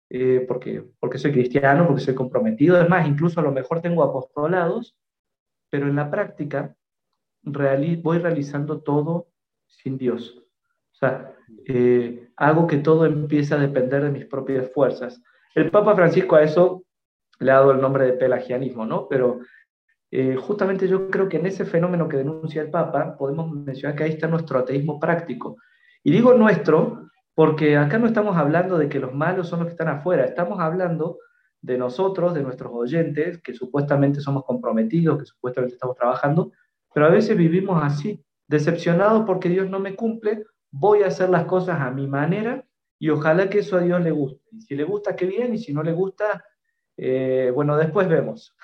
eh, 0.08 0.44
porque, 0.48 0.84
porque 0.98 1.18
soy 1.18 1.32
cristiano, 1.32 1.86
porque 1.86 2.02
soy 2.02 2.14
comprometido, 2.14 2.80
es 2.80 2.88
más, 2.88 3.06
incluso 3.06 3.40
a 3.40 3.42
lo 3.42 3.52
mejor 3.52 3.80
tengo 3.80 4.02
apostolados, 4.02 4.96
pero 5.70 5.88
en 5.88 5.96
la 5.96 6.10
práctica 6.10 6.76
voy 7.42 8.18
realizando 8.18 8.80
todo 8.80 9.28
sin 9.66 9.98
Dios. 9.98 10.42
O 10.92 10.94
sea, 10.94 11.35
eh, 11.66 12.28
hago 12.36 12.66
que 12.66 12.78
todo 12.78 13.06
empiece 13.06 13.54
a 13.54 13.58
depender 13.58 14.02
de 14.02 14.10
mis 14.10 14.26
propias 14.26 14.70
fuerzas. 14.72 15.22
El 15.54 15.70
Papa 15.70 15.94
Francisco 15.94 16.36
a 16.36 16.42
eso 16.42 16.84
le 17.38 17.50
ha 17.50 17.56
dado 17.56 17.72
el 17.72 17.80
nombre 17.80 18.06
de 18.06 18.12
pelagianismo, 18.12 18.86
¿no? 18.86 19.08
Pero 19.08 19.40
eh, 20.10 20.36
justamente 20.36 20.88
yo 20.88 21.10
creo 21.10 21.28
que 21.28 21.38
en 21.38 21.46
ese 21.46 21.64
fenómeno 21.64 22.08
que 22.08 22.16
denuncia 22.18 22.62
el 22.62 22.70
Papa 22.70 23.16
podemos 23.16 23.50
mencionar 23.50 23.96
que 23.96 24.04
ahí 24.04 24.10
está 24.10 24.28
nuestro 24.28 24.58
ateísmo 24.58 25.00
práctico. 25.00 25.56
Y 26.02 26.12
digo 26.12 26.34
nuestro 26.34 27.10
porque 27.34 27.76
acá 27.76 27.98
no 27.98 28.06
estamos 28.06 28.36
hablando 28.36 28.78
de 28.78 28.88
que 28.88 28.98
los 28.98 29.12
malos 29.12 29.48
son 29.48 29.58
los 29.58 29.68
que 29.68 29.72
están 29.72 29.88
afuera, 29.88 30.24
estamos 30.24 30.58
hablando 30.58 31.18
de 31.60 31.76
nosotros, 31.76 32.32
de 32.32 32.42
nuestros 32.42 32.72
oyentes, 32.72 33.42
que 33.42 33.52
supuestamente 33.52 34.20
somos 34.20 34.44
comprometidos, 34.44 35.18
que 35.18 35.26
supuestamente 35.26 35.74
estamos 35.74 35.96
trabajando, 35.96 36.52
pero 36.94 37.06
a 37.06 37.10
veces 37.10 37.36
vivimos 37.36 37.82
así, 37.82 38.24
decepcionados 38.48 39.24
porque 39.26 39.50
Dios 39.50 39.68
no 39.68 39.80
me 39.80 39.94
cumple, 39.94 40.44
voy 40.78 41.02
a 41.02 41.08
hacer 41.08 41.28
las 41.28 41.44
cosas 41.44 41.80
a 41.80 41.90
mi 41.90 42.06
manera 42.06 42.64
y 42.98 43.10
ojalá 43.10 43.48
que 43.50 43.60
eso 43.60 43.76
a 43.76 43.80
Dios 43.80 44.00
le 44.02 44.10
guste. 44.10 44.42
Y 44.52 44.60
si 44.62 44.74
le 44.74 44.84
gusta, 44.84 45.16
qué 45.16 45.26
bien, 45.26 45.54
y 45.54 45.58
si 45.58 45.72
no 45.72 45.82
le 45.82 45.92
gusta, 45.92 46.44
eh, 46.96 47.50
bueno, 47.54 47.76
después 47.76 48.08
vemos. 48.08 48.54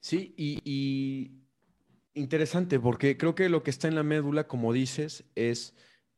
Sí, 0.00 0.34
y, 0.36 1.32
interesante, 2.14 2.78
porque 2.78 3.16
creo 3.16 3.34
que 3.34 3.48
lo 3.48 3.62
que 3.62 3.70
está 3.70 3.88
en 3.88 3.94
la 3.94 4.02
médula, 4.02 4.46
como 4.46 4.72
dices, 4.72 5.24
es 5.34 5.74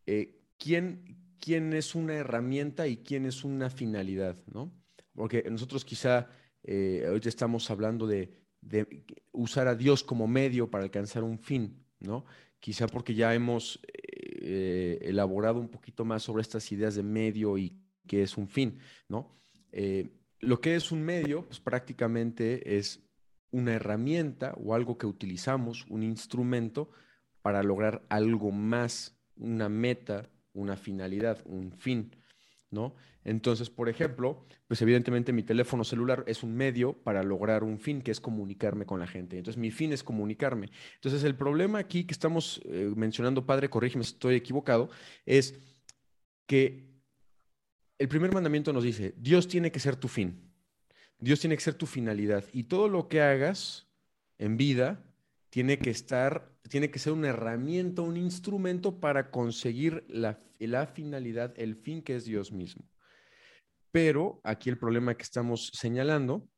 eh, 0.06 0.40
quién, 0.58 1.16
quién 1.40 1.72
es 1.72 1.94
una 1.94 2.14
herramienta 2.14 2.86
y 2.86 2.98
quién 2.98 3.26
es 3.26 3.44
una 3.44 3.70
finalidad, 3.70 4.36
¿no? 4.52 4.72
Porque 5.14 5.44
nosotros 5.50 5.84
quizá 5.84 6.28
eh, 6.62 7.08
hoy 7.10 7.20
estamos 7.24 7.70
hablando 7.70 8.06
de 8.06 8.46
de 8.66 9.04
usar 9.32 9.68
a 9.68 9.74
Dios 9.74 10.02
como 10.02 10.26
medio 10.26 10.70
para 10.70 10.84
alcanzar 10.84 11.22
un 11.22 11.38
fin, 11.38 11.84
¿no? 12.00 12.24
Quizá 12.60 12.86
porque 12.86 13.14
ya 13.14 13.34
hemos 13.34 13.80
eh, 13.84 14.98
elaborado 15.02 15.60
un 15.60 15.68
poquito 15.68 16.04
más 16.04 16.22
sobre 16.22 16.42
estas 16.42 16.70
ideas 16.72 16.94
de 16.94 17.02
medio 17.02 17.58
y 17.58 17.76
qué 18.06 18.22
es 18.22 18.36
un 18.36 18.48
fin, 18.48 18.78
¿no? 19.08 19.34
Eh, 19.72 20.08
lo 20.40 20.60
que 20.60 20.76
es 20.76 20.92
un 20.92 21.02
medio, 21.02 21.44
pues 21.46 21.60
prácticamente 21.60 22.76
es 22.76 23.02
una 23.50 23.74
herramienta 23.74 24.54
o 24.56 24.74
algo 24.74 24.98
que 24.98 25.06
utilizamos, 25.06 25.86
un 25.88 26.02
instrumento 26.02 26.90
para 27.42 27.62
lograr 27.62 28.04
algo 28.08 28.50
más, 28.50 29.18
una 29.36 29.68
meta, 29.68 30.28
una 30.52 30.76
finalidad, 30.76 31.42
un 31.44 31.72
fin. 31.72 32.14
¿No? 32.70 32.94
Entonces, 33.24 33.70
por 33.70 33.88
ejemplo, 33.88 34.44
pues 34.68 34.80
evidentemente 34.82 35.32
mi 35.32 35.42
teléfono 35.42 35.84
celular 35.84 36.24
es 36.26 36.42
un 36.42 36.54
medio 36.54 36.92
para 36.92 37.22
lograr 37.22 37.64
un 37.64 37.78
fin, 37.78 38.02
que 38.02 38.10
es 38.10 38.20
comunicarme 38.20 38.86
con 38.86 39.00
la 39.00 39.06
gente. 39.06 39.36
Entonces, 39.36 39.60
mi 39.60 39.70
fin 39.70 39.92
es 39.92 40.04
comunicarme. 40.04 40.70
Entonces, 40.94 41.24
el 41.24 41.34
problema 41.34 41.78
aquí 41.78 42.04
que 42.04 42.12
estamos 42.12 42.60
eh, 42.64 42.92
mencionando, 42.94 43.46
padre, 43.46 43.68
corrígeme 43.68 44.04
si 44.04 44.12
estoy 44.12 44.36
equivocado, 44.36 44.90
es 45.24 45.54
que 46.46 46.86
el 47.98 48.08
primer 48.08 48.32
mandamiento 48.32 48.72
nos 48.72 48.84
dice, 48.84 49.14
Dios 49.16 49.48
tiene 49.48 49.72
que 49.72 49.80
ser 49.80 49.96
tu 49.96 50.08
fin, 50.08 50.52
Dios 51.18 51.40
tiene 51.40 51.56
que 51.56 51.62
ser 51.62 51.74
tu 51.74 51.86
finalidad 51.86 52.44
y 52.52 52.64
todo 52.64 52.88
lo 52.88 53.08
que 53.08 53.22
hagas 53.22 53.88
en 54.38 54.56
vida 54.56 55.02
tiene 55.50 55.78
que 55.78 55.90
estar, 55.90 56.52
tiene 56.68 56.90
que 56.90 56.98
ser 56.98 57.12
una 57.12 57.28
herramienta, 57.28 58.02
un 58.02 58.16
instrumento 58.16 59.00
para 59.00 59.30
conseguir 59.30 60.04
la, 60.08 60.40
la 60.58 60.86
finalidad, 60.86 61.54
el 61.56 61.76
fin 61.76 62.02
que 62.02 62.16
es 62.16 62.24
Dios 62.24 62.52
mismo. 62.52 62.88
Pero 63.90 64.40
aquí 64.44 64.68
el 64.68 64.78
problema 64.78 65.16
que 65.16 65.22
estamos 65.22 65.70
señalando 65.72 66.48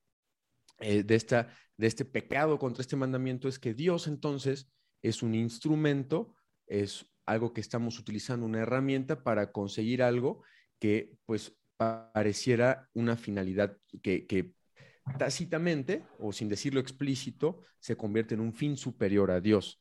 eh, 0.81 1.03
de, 1.03 1.15
esta, 1.15 1.55
de 1.77 1.87
este 1.87 2.05
pecado 2.05 2.59
contra 2.59 2.83
este 2.83 2.97
mandamiento 2.97 3.49
es 3.49 3.59
que 3.59 3.75
Dios 3.75 4.07
entonces 4.07 4.71
es 5.03 5.23
un 5.23 5.35
instrumento, 5.35 6.35
es 6.67 7.07
algo 7.27 7.53
que 7.53 7.61
estamos 7.61 7.99
utilizando, 7.99 8.47
una 8.47 8.61
herramienta 8.61 9.23
para 9.23 9.53
conseguir 9.53 10.03
algo 10.03 10.43
que 10.79 11.17
pues 11.27 11.57
pareciera 11.77 12.89
una 12.95 13.17
finalidad 13.17 13.77
que, 14.03 14.53
tácitamente 15.17 16.05
o 16.19 16.33
sin 16.33 16.49
decirlo 16.49 16.81
explícito 16.81 17.63
se 17.79 17.97
convierte 17.97 18.35
en 18.35 18.41
un 18.41 18.53
fin 18.53 18.77
superior 18.77 19.31
a 19.31 19.41
Dios. 19.41 19.81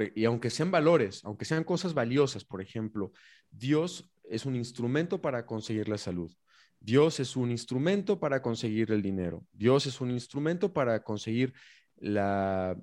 E, 0.00 0.12
y 0.14 0.24
aunque 0.24 0.50
sean 0.50 0.70
valores, 0.70 1.24
aunque 1.24 1.44
sean 1.44 1.64
cosas 1.64 1.94
valiosas, 1.94 2.44
por 2.44 2.60
ejemplo, 2.60 3.12
Dios 3.50 4.10
es 4.24 4.46
un 4.46 4.56
instrumento 4.56 5.20
para 5.20 5.46
conseguir 5.46 5.88
la 5.88 5.98
salud. 5.98 6.32
Dios 6.80 7.20
es 7.20 7.36
un 7.36 7.50
instrumento 7.50 8.20
para 8.20 8.42
conseguir 8.42 8.92
el 8.92 9.02
dinero. 9.02 9.46
Dios 9.52 9.86
es 9.86 10.00
un 10.00 10.10
instrumento 10.10 10.72
para 10.72 11.02
conseguir 11.02 11.54
la, 11.96 12.76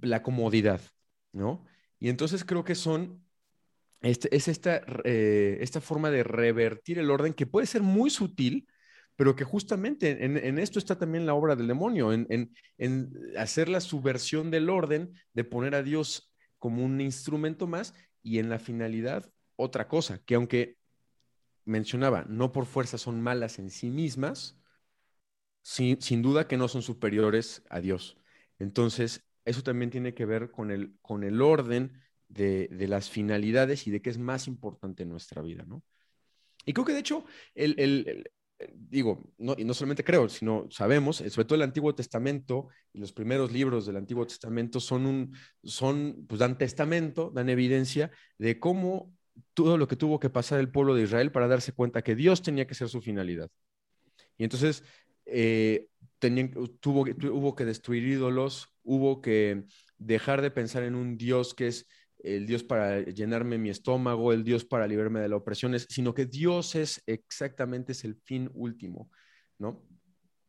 la 0.00 0.22
comodidad, 0.22 0.80
¿no? 1.32 1.64
Y 1.98 2.08
entonces 2.08 2.44
creo 2.44 2.64
que 2.64 2.74
son, 2.74 3.24
este, 4.00 4.34
es 4.34 4.48
esta, 4.48 4.82
eh, 5.04 5.58
esta 5.60 5.80
forma 5.80 6.10
de 6.10 6.24
revertir 6.24 6.98
el 6.98 7.10
orden 7.10 7.32
que 7.32 7.46
puede 7.46 7.66
ser 7.66 7.82
muy 7.82 8.10
sutil, 8.10 8.68
pero 9.16 9.34
que 9.34 9.44
justamente 9.44 10.24
en, 10.24 10.58
esto 10.58 10.78
está 10.78 10.98
también 10.98 11.26
la 11.26 11.34
obra 11.34 11.56
del 11.56 11.66
demonio, 11.66 12.12
en, 12.12 12.52
en, 12.78 13.12
hacer 13.36 13.68
la 13.68 13.80
subversión 13.80 14.50
del 14.50 14.70
orden, 14.70 15.14
de 15.32 15.44
poner 15.44 15.74
a 15.74 15.82
Dios 15.82 16.32
como 16.58 16.84
un 16.84 17.00
instrumento 17.00 17.66
más 17.66 17.94
y 18.22 18.38
en 18.38 18.48
la 18.48 18.58
finalidad 18.58 19.30
otra 19.56 19.88
cosa, 19.88 20.22
que 20.24 20.34
aunque 20.34 20.76
mencionaba, 21.64 22.24
no 22.28 22.52
por 22.52 22.66
fuerza 22.66 22.98
son 22.98 23.20
malas 23.20 23.58
en 23.58 23.70
sí 23.70 23.90
mismas, 23.90 24.58
sin, 25.62 26.00
sin 26.00 26.22
duda 26.22 26.46
que 26.46 26.56
no 26.56 26.68
son 26.68 26.82
superiores 26.82 27.62
a 27.70 27.80
Dios. 27.80 28.18
Entonces, 28.58 29.24
eso 29.44 29.62
también 29.62 29.90
tiene 29.90 30.14
que 30.14 30.26
ver 30.26 30.50
con 30.50 30.70
el, 30.70 30.96
con 31.00 31.24
el 31.24 31.40
orden 31.40 32.00
de, 32.28 32.68
las 32.88 33.10
finalidades 33.10 33.86
y 33.86 33.90
de 33.90 34.02
qué 34.02 34.10
es 34.10 34.18
más 34.18 34.46
importante 34.46 35.04
en 35.04 35.08
nuestra 35.08 35.42
vida, 35.42 35.64
¿no? 35.66 35.82
Y 36.64 36.72
creo 36.72 36.84
que 36.84 36.92
de 36.92 37.00
hecho, 37.00 37.24
el, 37.54 38.28
digo, 38.74 39.32
no, 39.38 39.54
y 39.58 39.64
no 39.64 39.74
solamente 39.74 40.04
creo, 40.04 40.28
sino 40.28 40.66
sabemos, 40.70 41.20
eh, 41.20 41.30
sobre 41.30 41.46
todo 41.46 41.56
el 41.56 41.62
Antiguo 41.62 41.94
Testamento 41.94 42.68
y 42.92 43.00
los 43.00 43.12
primeros 43.12 43.52
libros 43.52 43.86
del 43.86 43.96
Antiguo 43.96 44.26
Testamento 44.26 44.80
son 44.80 45.06
un, 45.06 45.36
son, 45.62 46.24
pues 46.28 46.38
dan 46.38 46.56
testamento, 46.56 47.30
dan 47.34 47.48
evidencia 47.48 48.10
de 48.38 48.58
cómo 48.58 49.12
todo 49.54 49.76
lo 49.76 49.86
que 49.88 49.96
tuvo 49.96 50.18
que 50.18 50.30
pasar 50.30 50.60
el 50.60 50.70
pueblo 50.70 50.94
de 50.94 51.02
Israel 51.02 51.32
para 51.32 51.48
darse 51.48 51.72
cuenta 51.72 52.02
que 52.02 52.14
Dios 52.14 52.42
tenía 52.42 52.66
que 52.66 52.74
ser 52.74 52.88
su 52.88 53.02
finalidad. 53.02 53.50
Y 54.38 54.44
entonces 54.44 54.82
eh, 55.26 55.88
que 57.56 57.64
destruir 57.64 58.04
ídolos, 58.04 58.68
hubo 58.82 59.20
que 59.20 59.64
dejar 59.98 60.42
de 60.42 60.50
pensar 60.50 60.82
en 60.82 60.94
un 60.94 61.16
Dios 61.16 61.54
que 61.54 61.68
es 61.68 61.86
el 62.18 62.46
Dios 62.46 62.64
para 62.64 63.00
llenarme 63.02 63.58
mi 63.58 63.70
estómago, 63.70 64.32
el 64.32 64.44
Dios 64.44 64.64
para 64.64 64.86
librarme 64.86 65.20
de 65.20 65.28
las 65.28 65.38
opresiones, 65.38 65.86
sino 65.88 66.14
que 66.14 66.26
Dios 66.26 66.74
es 66.74 67.02
exactamente 67.06 67.92
es 67.92 68.04
el 68.04 68.16
fin 68.16 68.50
último, 68.54 69.10
¿no? 69.58 69.84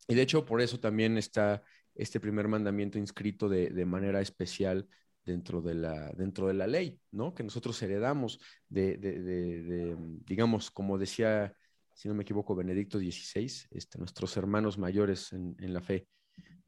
Y 0.08 0.16
de 0.16 0.22
hecho, 0.22 0.46
por 0.46 0.62
eso 0.62 0.80
también 0.80 1.18
está 1.18 1.64
este 1.94 2.20
primer 2.20 2.48
mandamiento 2.48 2.98
inscrito 2.98 3.50
de, 3.50 3.70
de 3.70 3.86
manera 3.86 4.22
especial 4.22 4.88
dentro 5.26 5.62
de, 5.62 5.76
la, 5.76 6.12
dentro 6.14 6.48
de 6.48 6.54
la 6.54 6.68
ley, 6.68 7.00
¿no? 7.12 7.36
Que 7.36 7.44
nosotros 7.44 7.82
heredamos 7.82 8.40
de, 8.70 8.98
de, 8.98 9.20
de 9.22 9.98
digamos, 10.26 10.72
como 10.72 10.98
decía 10.98 11.54
si 11.98 12.08
no 12.08 12.14
me 12.14 12.22
equivoco, 12.22 12.54
Benedicto 12.54 13.00
XVI, 13.00 13.52
este, 13.72 13.98
nuestros 13.98 14.38
hermanos 14.38 14.78
mayores 14.78 15.34
en, 15.34 15.74
la 15.74 15.82
fe, 15.82 16.08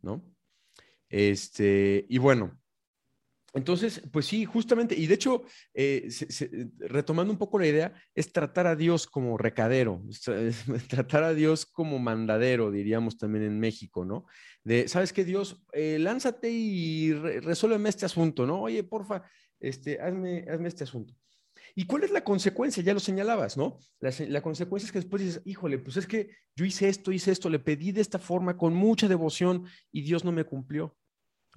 ¿no? 0.02 0.26
Este, 1.08 2.04
y 2.10 2.18
bueno, 2.18 2.59
entonces, 3.54 4.02
pues 4.12 4.28
sí, 4.28 4.46
justamente, 4.46 4.96
y 4.96 5.08
de 5.08 5.16
hecho, 5.16 5.44
eh, 5.74 6.10
retomando 6.80 7.32
un 7.34 7.40
poco 7.40 7.60
la 7.60 7.68
idea, 7.68 7.94
es 8.14 8.32
tratar 8.32 8.68
a 8.68 8.76
Dios 8.76 9.08
como 9.08 9.38
recadero, 9.38 10.04
tratar 10.90 11.24
a 11.24 11.34
Dios 11.34 11.66
como 11.66 12.00
mandadero, 12.00 12.72
diríamos 12.72 13.18
también 13.18 13.46
en 13.46 13.60
México, 13.60 14.06
¿no? 14.06 14.26
De, 14.64 14.88
¿sabes 14.88 15.14
qué, 15.14 15.24
Dios? 15.24 15.64
Eh, 15.74 15.98
lánzate 16.00 16.50
y 16.52 17.14
resuélveme 17.14 17.90
este 17.90 18.06
asunto, 18.06 18.46
¿no? 18.46 18.62
Oye, 18.62 18.84
porfa, 18.84 19.24
este, 19.60 20.00
hazme, 20.00 20.46
hazme 20.50 20.68
este 20.68 20.84
asunto. 20.84 21.16
¿Y 21.76 21.86
cuál 21.86 22.04
es 22.04 22.12
la 22.12 22.24
consecuencia? 22.24 22.84
Ya 22.84 22.94
lo 22.94 23.00
señalabas, 23.00 23.58
¿no? 23.58 23.80
La, 24.00 24.42
consecuencia 24.42 24.88
es 24.88 24.92
que 24.92 25.00
después 25.00 25.24
dices, 25.24 25.42
híjole, 25.46 25.80
pues 25.80 25.98
es 25.98 26.08
que 26.08 26.30
yo 26.56 26.66
hice 26.66 26.90
esto, 26.90 27.12
hice 27.12 27.32
esto, 27.32 27.50
le 27.50 27.60
pedí 27.60 27.92
de 27.92 28.02
esta 28.02 28.20
forma 28.20 28.58
con 28.58 28.74
mucha 28.74 29.08
devoción 29.08 29.66
y 29.92 30.02
Dios 30.02 30.26
no 30.26 30.32
me 30.32 30.44
cumplió. 30.44 30.98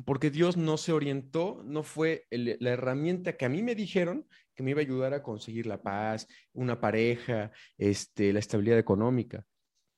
Porque 0.05 0.31
Dios 0.31 0.57
no 0.57 0.79
se 0.79 0.93
orientó, 0.93 1.63
no 1.65 1.83
fue 1.83 2.27
la 2.31 2.71
herramienta 2.71 3.37
que 3.37 3.45
a 3.45 3.49
mí 3.49 3.63
me 3.63 3.75
dijeron 3.75 4.27
que 4.55 4.63
me 4.63 4.71
iba 4.71 4.81
a 4.81 4.85
ayudar 4.85 5.15
a 5.15 5.23
conseguir 5.23 5.67
la 5.67 5.83
paz, 5.83 6.27
una 6.53 6.81
pareja, 6.81 7.53
este, 7.79 8.33
la 8.33 8.39
estabilidad 8.39 8.79
económica. 8.79 9.45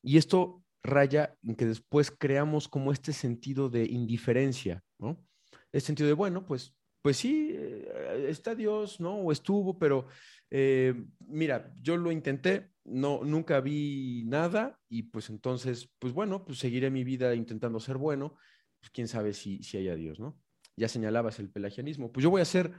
Y 0.02 0.18
esto 0.18 0.62
raya 0.82 1.36
en 1.42 1.54
que 1.54 1.66
después 1.66 2.10
creamos 2.10 2.68
como 2.68 2.92
este 2.92 3.12
sentido 3.12 3.70
de 3.70 3.84
indiferencia, 3.84 4.82
¿no? 4.98 5.24
El 5.72 5.80
sentido 5.80 6.08
de, 6.08 6.14
bueno, 6.14 6.44
pues 6.46 6.74
pues 7.04 7.18
sí, 7.18 7.50
eh, 7.52 8.26
está 8.30 8.54
Dios, 8.54 8.98
¿no? 8.98 9.16
O 9.16 9.30
estuvo, 9.30 9.78
pero 9.78 10.06
eh, 10.50 10.94
mira, 11.18 11.70
yo 11.82 11.98
lo 11.98 12.10
intenté, 12.10 12.70
no, 12.82 13.20
nunca 13.22 13.60
vi 13.60 14.24
nada 14.24 14.80
y 14.88 15.02
pues 15.02 15.28
entonces, 15.28 15.92
pues 15.98 16.14
bueno, 16.14 16.46
pues 16.46 16.58
seguiré 16.60 16.90
mi 16.90 17.04
vida 17.04 17.34
intentando 17.34 17.78
ser 17.78 17.98
bueno, 17.98 18.38
pues 18.84 18.90
quién 18.90 19.08
sabe 19.08 19.32
si, 19.32 19.62
si 19.62 19.78
haya 19.78 19.96
Dios, 19.96 20.20
¿no? 20.20 20.38
Ya 20.76 20.88
señalabas 20.88 21.38
el 21.38 21.48
pelagianismo, 21.48 22.12
pues 22.12 22.22
yo 22.22 22.28
voy 22.28 22.40
a 22.40 22.42
hacer 22.42 22.70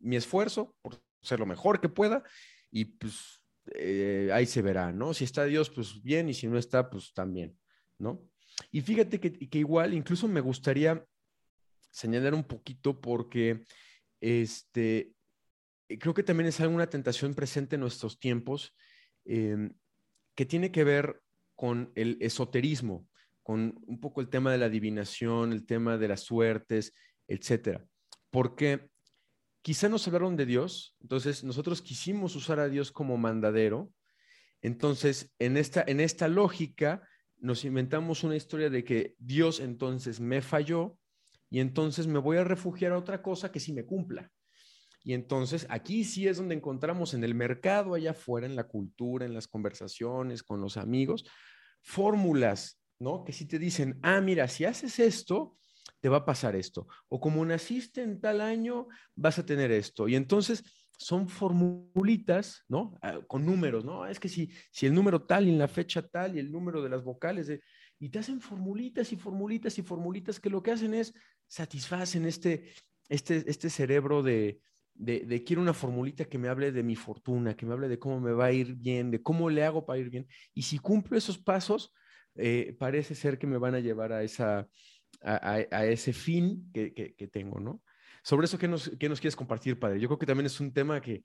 mi 0.00 0.16
esfuerzo 0.16 0.74
por 0.80 1.02
ser 1.20 1.38
lo 1.38 1.44
mejor 1.44 1.82
que 1.82 1.90
pueda 1.90 2.22
y 2.70 2.86
pues 2.86 3.44
eh, 3.74 4.30
ahí 4.32 4.46
se 4.46 4.62
verá, 4.62 4.90
¿no? 4.90 5.12
Si 5.12 5.24
está 5.24 5.44
Dios, 5.44 5.68
pues 5.68 6.02
bien, 6.02 6.30
y 6.30 6.34
si 6.34 6.46
no 6.46 6.56
está, 6.56 6.88
pues 6.88 7.12
también, 7.12 7.58
¿no? 7.98 8.26
Y 8.72 8.80
fíjate 8.80 9.20
que, 9.20 9.32
que 9.32 9.58
igual, 9.58 9.92
incluso 9.92 10.28
me 10.28 10.40
gustaría 10.40 11.04
señalar 11.90 12.32
un 12.32 12.44
poquito 12.44 12.98
porque 12.98 13.66
este, 14.18 15.12
eh, 15.90 15.98
creo 15.98 16.14
que 16.14 16.22
también 16.22 16.48
es 16.48 16.58
alguna 16.60 16.88
tentación 16.88 17.34
presente 17.34 17.74
en 17.74 17.82
nuestros 17.82 18.18
tiempos 18.18 18.74
em, 19.26 19.74
que 20.34 20.46
tiene 20.46 20.72
que 20.72 20.84
ver 20.84 21.20
con 21.54 21.92
el 21.96 22.16
esoterismo, 22.22 23.09
con 23.50 23.74
un 23.84 23.98
poco 23.98 24.20
el 24.20 24.28
tema 24.28 24.52
de 24.52 24.58
la 24.58 24.66
adivinación, 24.66 25.50
el 25.50 25.66
tema 25.66 25.98
de 25.98 26.06
las 26.06 26.20
suertes, 26.20 26.94
etcétera. 27.26 27.84
Porque 28.30 28.90
quizá 29.60 29.88
nos 29.88 30.06
hablaron 30.06 30.36
de 30.36 30.46
Dios, 30.46 30.94
entonces 31.00 31.42
nosotros 31.42 31.82
quisimos 31.82 32.36
usar 32.36 32.60
a 32.60 32.68
Dios 32.68 32.92
como 32.92 33.16
mandadero. 33.16 33.90
Entonces, 34.62 35.34
en 35.40 35.56
esta, 35.56 35.82
en 35.84 35.98
esta 35.98 36.28
lógica, 36.28 37.02
nos 37.38 37.64
inventamos 37.64 38.22
una 38.22 38.36
historia 38.36 38.70
de 38.70 38.84
que 38.84 39.16
Dios 39.18 39.58
entonces 39.58 40.20
me 40.20 40.42
falló 40.42 40.96
y 41.50 41.58
entonces 41.58 42.06
me 42.06 42.20
voy 42.20 42.36
a 42.36 42.44
refugiar 42.44 42.92
a 42.92 42.98
otra 42.98 43.20
cosa 43.20 43.50
que 43.50 43.58
sí 43.58 43.72
me 43.72 43.84
cumpla. 43.84 44.30
Y 45.02 45.12
entonces 45.12 45.66
aquí 45.70 46.04
sí 46.04 46.28
es 46.28 46.36
donde 46.36 46.54
encontramos 46.54 47.14
en 47.14 47.24
el 47.24 47.34
mercado, 47.34 47.94
allá 47.94 48.12
afuera, 48.12 48.46
en 48.46 48.54
la 48.54 48.68
cultura, 48.68 49.26
en 49.26 49.34
las 49.34 49.48
conversaciones 49.48 50.44
con 50.44 50.60
los 50.60 50.76
amigos, 50.76 51.24
fórmulas, 51.82 52.79
¿no? 53.00 53.24
Que 53.24 53.32
si 53.32 53.46
te 53.46 53.58
dicen, 53.58 53.98
ah, 54.02 54.20
mira, 54.20 54.46
si 54.46 54.64
haces 54.64 54.98
esto, 54.98 55.56
te 56.00 56.08
va 56.08 56.18
a 56.18 56.24
pasar 56.24 56.54
esto. 56.54 56.86
O 57.08 57.20
como 57.20 57.44
naciste 57.44 58.02
en 58.02 58.20
tal 58.20 58.40
año, 58.40 58.86
vas 59.16 59.38
a 59.38 59.46
tener 59.46 59.70
esto. 59.72 60.06
Y 60.06 60.14
entonces 60.14 60.62
son 60.96 61.28
formulitas, 61.28 62.64
¿no? 62.68 62.98
Ah, 63.02 63.20
con 63.26 63.44
números, 63.44 63.84
¿no? 63.84 64.06
Es 64.06 64.20
que 64.20 64.28
si, 64.28 64.50
si 64.70 64.86
el 64.86 64.94
número 64.94 65.22
tal 65.22 65.48
y 65.48 65.50
en 65.50 65.58
la 65.58 65.68
fecha 65.68 66.06
tal 66.06 66.36
y 66.36 66.38
el 66.38 66.52
número 66.52 66.82
de 66.82 66.90
las 66.90 67.02
vocales, 67.02 67.46
de, 67.46 67.62
y 67.98 68.10
te 68.10 68.18
hacen 68.18 68.40
formulitas 68.40 69.12
y 69.12 69.16
formulitas 69.16 69.78
y 69.78 69.82
formulitas 69.82 70.38
que 70.38 70.50
lo 70.50 70.62
que 70.62 70.72
hacen 70.72 70.94
es 70.94 71.14
satisfacen 71.48 72.26
este, 72.26 72.72
este, 73.08 73.44
este 73.46 73.70
cerebro 73.70 74.22
de, 74.22 74.60
de, 74.94 75.42
quiero 75.44 75.62
una 75.62 75.74
formulita 75.74 76.26
que 76.26 76.38
me 76.38 76.48
hable 76.48 76.72
de 76.72 76.82
mi 76.82 76.96
fortuna, 76.96 77.56
que 77.56 77.64
me 77.64 77.72
hable 77.72 77.88
de 77.88 77.98
cómo 77.98 78.20
me 78.20 78.32
va 78.32 78.46
a 78.46 78.52
ir 78.52 78.74
bien, 78.74 79.10
de 79.10 79.22
cómo 79.22 79.48
le 79.48 79.64
hago 79.64 79.86
para 79.86 79.98
ir 79.98 80.10
bien. 80.10 80.26
Y 80.54 80.62
si 80.62 80.78
cumplo 80.78 81.16
esos 81.16 81.38
pasos, 81.38 81.92
eh, 82.36 82.76
parece 82.78 83.14
ser 83.14 83.38
que 83.38 83.46
me 83.46 83.58
van 83.58 83.74
a 83.74 83.80
llevar 83.80 84.12
a, 84.12 84.22
esa, 84.22 84.68
a, 85.22 85.84
ese 85.86 86.12
fin 86.12 86.70
que, 86.72 86.92
que, 86.92 87.28
tengo, 87.28 87.60
¿no? 87.60 87.82
Sobre 88.22 88.46
eso, 88.46 88.58
¿qué 88.58 88.68
nos, 88.68 88.90
¿qué 88.98 89.08
nos 89.08 89.20
quieres 89.20 89.36
compartir, 89.36 89.78
padre? 89.78 90.00
Yo 90.00 90.08
creo 90.08 90.18
que 90.18 90.26
también 90.26 90.46
es 90.46 90.60
un 90.60 90.72
tema 90.72 91.00
que, 91.00 91.22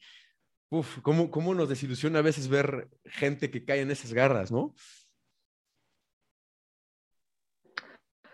uff, 0.70 1.00
¿cómo, 1.02 1.30
¿cómo 1.30 1.54
nos 1.54 1.70
desilusiona 1.70 2.20
a 2.20 2.24
veces 2.24 2.48
ver 2.48 2.90
gente 3.06 3.52
que 3.52 3.66
cae 3.66 3.82
en 3.82 3.92
esas 3.92 4.14
garras, 4.14 4.52
¿no? 4.52 4.74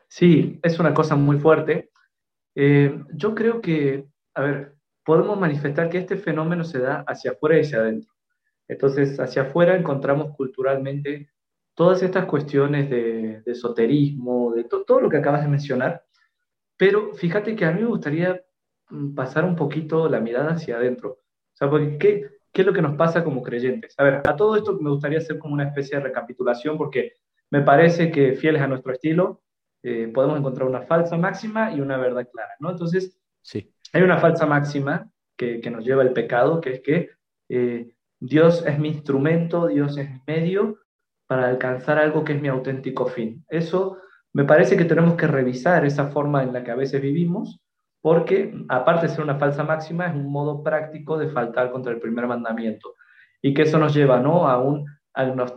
Sí, 0.08 0.60
es 0.62 0.78
una 0.78 0.94
cosa 0.94 1.16
muy 1.16 1.40
fuerte. 1.40 1.90
Eh, 2.56 3.02
yo 3.14 3.34
creo 3.34 3.62
que, 3.62 4.06
a 4.34 4.42
ver, 4.42 4.76
podemos 5.06 5.40
manifestar 5.40 5.90
que 5.90 6.00
este 6.00 6.18
fenómeno 6.18 6.64
se 6.64 6.80
da 6.80 7.04
hacia 7.08 7.32
afuera 7.32 7.58
y 7.58 7.62
hacia 7.62 7.80
adentro. 7.80 8.12
Entonces, 8.68 9.20
hacia 9.20 9.44
afuera 9.44 9.76
encontramos 9.76 10.36
culturalmente 10.36 11.30
todas 11.82 12.04
estas 12.04 12.26
cuestiones 12.26 12.92
de, 12.92 13.42
esoterismo, 13.44 14.54
de 14.54 14.66
todo 14.66 15.02
lo 15.02 15.10
que 15.10 15.18
acabas 15.18 15.42
de 15.42 15.48
mencionar, 15.48 16.04
pero 16.78 17.16
fíjate 17.16 17.56
que 17.56 17.66
a 17.66 17.72
mí 17.72 17.82
me 17.82 17.88
gustaría 17.88 18.40
mm, 18.92 19.16
pasar 19.16 19.46
un 19.46 19.56
poquito 19.56 20.08
la 20.08 20.20
mirada 20.20 20.52
hacia 20.52 20.76
adentro. 20.76 21.10
O 21.10 21.56
sea, 21.56 21.72
porque 21.72 21.98
¿qué, 21.98 22.30
¿qué 22.54 22.62
es 22.62 22.68
lo 22.68 22.74
que 22.74 22.84
nos 22.84 22.96
pasa 22.98 23.24
como 23.24 23.42
creyentes? 23.42 23.96
A 23.98 24.04
ver, 24.04 24.22
a 24.24 24.36
todo 24.36 24.56
esto 24.58 24.78
me 24.80 24.92
gustaría 24.92 25.18
hacer 25.18 25.40
como 25.40 25.56
una 25.56 25.70
especie 25.70 25.98
de 25.98 26.04
recapitulación 26.04 26.78
porque 26.78 27.14
me 27.50 27.62
parece 27.64 28.12
que 28.12 28.34
fieles 28.34 28.62
a 28.62 28.68
nuestro 28.68 28.94
estilo, 28.94 29.42
eh, 29.82 30.08
podemos 30.14 30.38
encontrar 30.38 30.68
una 30.68 30.84
falsa 30.84 31.18
máxima 31.18 31.74
y 31.74 31.82
una 31.82 31.98
verdad 31.98 32.30
clara, 32.32 32.54
¿no? 32.60 32.70
Entonces, 32.70 33.20
sí. 33.42 33.74
hay 33.92 34.04
una 34.04 34.20
falsa 34.20 34.46
máxima 34.46 35.12
que, 35.36 35.60
que 35.60 35.72
nos 35.72 35.84
lleva 35.84 36.04
al 36.04 36.14
pecado, 36.14 36.62
que 36.62 36.74
es 36.74 36.82
que 36.82 37.10
eh, 37.50 37.96
Dios 38.20 38.64
es 38.68 38.78
mi 38.78 38.90
instrumento, 38.90 39.66
Dios 39.66 39.98
es 39.98 40.12
mi 40.12 40.22
medio 40.28 40.78
para 41.32 41.48
alcanzar 41.48 41.98
algo 41.98 42.26
que 42.26 42.34
es 42.34 42.42
mi 42.42 42.50
auténtico 42.50 43.06
fin. 43.06 43.46
Eso 43.48 44.00
me 44.34 44.44
parece 44.44 44.76
que 44.76 44.84
tenemos 44.84 45.14
que 45.14 45.28
revisar 45.28 45.86
esa 45.86 46.08
forma 46.08 46.44
en 46.44 46.52
la 46.52 46.62
que 46.62 46.72
a 46.72 46.76
veces 46.76 47.02
vivimos, 47.02 47.62
porque 48.02 48.54
aparte 48.68 49.08
de 49.08 49.14
ser 49.14 49.24
una 49.24 49.40
falsa 49.40 49.64
máxima, 49.64 50.08
es 50.08 50.14
un 50.14 50.30
modo 50.30 50.62
práctico 50.62 51.18
de 51.18 51.30
faltar 51.30 51.72
contra 51.72 51.94
el 51.94 52.02
primer 52.02 52.28
mandamiento. 52.28 52.96
Y 53.42 53.54
que 53.54 53.62
eso 53.62 53.80
nos 53.80 53.94
lleva 53.94 54.20
¿no? 54.20 54.46
a 54.46 54.62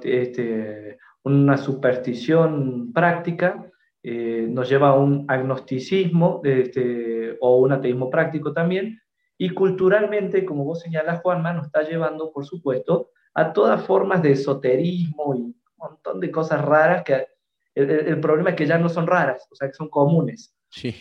este, 0.04 0.96
una 1.24 1.56
superstición 1.56 2.92
práctica 2.92 3.68
eh, 4.00 4.46
nos 4.48 4.68
lleva 4.68 4.90
a 4.90 4.94
un 4.94 5.24
agnosticismo 5.26 6.40
este, 6.44 7.36
o 7.40 7.56
un 7.56 7.72
ateísmo 7.72 8.10
práctico 8.10 8.52
también, 8.52 9.00
y 9.36 9.50
culturalmente, 9.50 10.44
como 10.44 10.62
vos 10.64 10.82
señalas, 10.82 11.20
Juanma, 11.20 11.52
nos 11.52 11.66
está 11.66 11.82
llevando, 11.82 12.30
por 12.30 12.44
supuesto, 12.44 13.10
a 13.34 13.52
todas 13.52 13.84
formas 13.84 14.22
de 14.22 14.30
esoterismo 14.30 15.34
y 15.34 15.63
montón 15.90 16.20
de 16.20 16.30
cosas 16.30 16.62
raras 16.62 17.02
que 17.04 17.26
el, 17.74 18.20
problema 18.20 18.50
es 18.50 18.56
que 18.56 18.66
ya 18.66 18.78
no 18.78 18.88
son 18.88 19.06
raras, 19.06 19.46
o 19.50 19.54
sea, 19.54 19.68
que 19.68 19.74
son 19.74 19.88
comunes. 19.88 20.54
Sí. 20.68 20.94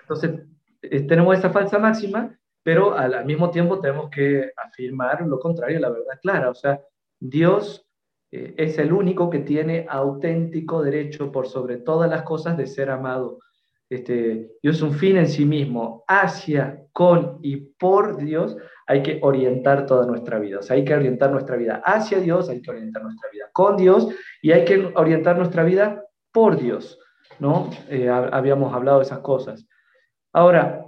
Entonces, 0.00 0.40
eh, 0.82 1.02
tenemos 1.02 1.38
esa 1.38 1.50
falsa 1.50 1.78
máxima, 1.78 2.38
pero 2.62 2.94
al, 2.96 3.24
mismo 3.26 3.50
tiempo 3.50 3.80
tenemos 3.80 4.10
que 4.10 4.50
afirmar 4.56 5.22
lo 5.26 5.38
contrario, 5.38 5.80
la 5.80 5.90
verdad 5.90 6.18
clara, 6.22 6.50
o 6.50 6.54
sea, 6.54 6.80
Dios 7.20 7.86
eh, 8.30 8.54
es 8.56 8.78
el 8.78 8.92
único 8.92 9.28
que 9.28 9.40
tiene 9.40 9.86
auténtico 9.88 10.82
derecho 10.82 11.30
por 11.30 11.46
sobre 11.46 11.76
todas 11.76 12.10
las 12.10 12.22
cosas 12.22 12.56
de 12.56 12.66
ser 12.66 12.90
amado. 12.90 13.38
Este, 13.94 14.50
Dios 14.62 14.76
es 14.76 14.82
un 14.82 14.94
fin 14.94 15.16
en 15.16 15.28
sí 15.28 15.44
mismo. 15.44 16.04
Hacia, 16.08 16.84
con 16.92 17.38
y 17.42 17.56
por 17.56 18.16
Dios 18.16 18.56
hay 18.86 19.02
que 19.02 19.18
orientar 19.22 19.86
toda 19.86 20.06
nuestra 20.06 20.38
vida. 20.38 20.58
O 20.58 20.62
sea, 20.62 20.76
hay 20.76 20.84
que 20.84 20.94
orientar 20.94 21.30
nuestra 21.30 21.56
vida 21.56 21.82
hacia 21.84 22.20
Dios, 22.20 22.48
hay 22.48 22.60
que 22.60 22.70
orientar 22.70 23.02
nuestra 23.02 23.30
vida 23.30 23.46
con 23.52 23.76
Dios 23.76 24.08
y 24.42 24.52
hay 24.52 24.64
que 24.64 24.92
orientar 24.94 25.36
nuestra 25.36 25.64
vida 25.64 26.04
por 26.32 26.56
Dios. 26.56 26.98
¿no? 27.38 27.70
Eh, 27.88 28.08
habíamos 28.08 28.72
hablado 28.74 28.98
de 28.98 29.04
esas 29.04 29.20
cosas. 29.20 29.66
Ahora, 30.32 30.84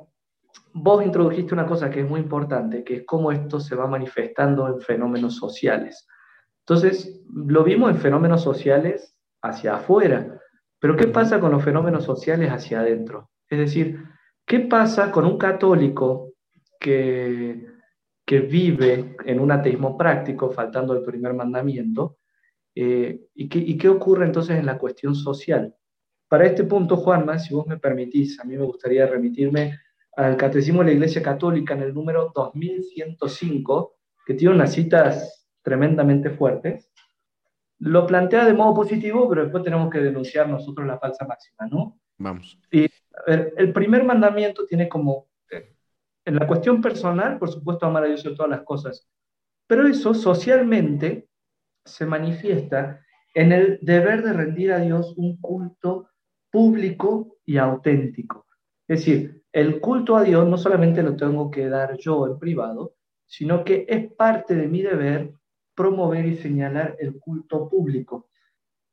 vos 0.72 1.04
introdujiste 1.04 1.54
una 1.54 1.66
cosa 1.66 1.90
que 1.90 2.00
es 2.00 2.08
muy 2.08 2.20
importante, 2.20 2.84
que 2.84 2.96
es 2.96 3.04
cómo 3.06 3.32
esto 3.32 3.60
se 3.60 3.74
va 3.74 3.86
manifestando 3.86 4.68
en 4.68 4.80
fenómenos 4.80 5.36
sociales. 5.36 6.06
Entonces, 6.60 7.22
lo 7.32 7.64
vimos 7.64 7.90
en 7.90 7.98
fenómenos 7.98 8.42
sociales 8.42 9.16
hacia 9.42 9.76
afuera, 9.76 10.40
pero 10.78 10.96
¿qué 10.96 11.06
pasa 11.08 11.40
con 11.40 11.52
los 11.52 11.64
fenómenos 11.64 12.04
sociales 12.04 12.50
hacia 12.50 12.80
adentro? 12.80 13.30
Es 13.48 13.58
decir, 13.58 14.02
¿qué 14.44 14.60
pasa 14.60 15.10
con 15.10 15.24
un 15.24 15.38
católico 15.38 16.32
que, 16.78 17.66
que 18.24 18.40
vive 18.40 19.16
en 19.24 19.40
un 19.40 19.50
ateísmo 19.50 19.96
práctico, 19.96 20.50
faltando 20.50 20.94
el 20.94 21.02
primer 21.02 21.34
mandamiento? 21.34 22.18
Eh, 22.74 23.20
y, 23.34 23.48
qué, 23.48 23.58
¿Y 23.58 23.78
qué 23.78 23.88
ocurre 23.88 24.26
entonces 24.26 24.58
en 24.58 24.66
la 24.66 24.78
cuestión 24.78 25.14
social? 25.14 25.74
Para 26.28 26.46
este 26.46 26.64
punto, 26.64 26.96
Juanma, 26.96 27.38
si 27.38 27.54
vos 27.54 27.66
me 27.66 27.78
permitís, 27.78 28.38
a 28.40 28.44
mí 28.44 28.56
me 28.56 28.64
gustaría 28.64 29.06
remitirme 29.06 29.78
al 30.16 30.36
Catecismo 30.36 30.80
de 30.80 30.86
la 30.86 30.92
Iglesia 30.92 31.22
Católica 31.22 31.74
en 31.74 31.82
el 31.82 31.94
número 31.94 32.32
2105, 32.34 33.96
que 34.26 34.34
tiene 34.34 34.54
unas 34.54 34.72
citas 34.72 35.48
tremendamente 35.62 36.30
fuertes, 36.30 36.90
lo 37.78 38.06
plantea 38.06 38.44
de 38.44 38.54
modo 38.54 38.74
positivo, 38.74 39.28
pero 39.28 39.42
después 39.42 39.64
tenemos 39.64 39.90
que 39.90 39.98
denunciar 39.98 40.48
nosotros 40.48 40.86
la 40.86 40.98
falsa 40.98 41.26
máxima, 41.26 41.66
¿no? 41.70 41.98
Vamos. 42.18 42.58
Y 42.70 42.88
el 43.26 43.72
primer 43.72 44.04
mandamiento 44.04 44.64
tiene 44.66 44.88
como, 44.88 45.28
eh, 45.50 45.74
en 46.24 46.36
la 46.36 46.46
cuestión 46.46 46.80
personal, 46.80 47.38
por 47.38 47.50
supuesto, 47.50 47.86
amar 47.86 48.04
a 48.04 48.06
Dios 48.06 48.22
sobre 48.22 48.36
todas 48.36 48.50
las 48.50 48.62
cosas, 48.62 49.06
pero 49.66 49.86
eso 49.86 50.14
socialmente 50.14 51.28
se 51.84 52.06
manifiesta 52.06 53.00
en 53.34 53.52
el 53.52 53.78
deber 53.82 54.22
de 54.22 54.32
rendir 54.32 54.72
a 54.72 54.78
Dios 54.78 55.14
un 55.16 55.38
culto 55.40 56.08
público 56.50 57.36
y 57.44 57.58
auténtico. 57.58 58.46
Es 58.88 59.00
decir, 59.00 59.42
el 59.52 59.80
culto 59.80 60.16
a 60.16 60.22
Dios 60.22 60.48
no 60.48 60.56
solamente 60.56 61.02
lo 61.02 61.16
tengo 61.16 61.50
que 61.50 61.68
dar 61.68 61.96
yo 61.98 62.26
en 62.26 62.38
privado, 62.38 62.94
sino 63.26 63.64
que 63.64 63.84
es 63.88 64.12
parte 64.12 64.54
de 64.54 64.68
mi 64.68 64.82
deber 64.82 65.32
promover 65.76 66.26
y 66.26 66.36
señalar 66.36 66.96
el 66.98 67.18
culto 67.20 67.68
público. 67.68 68.28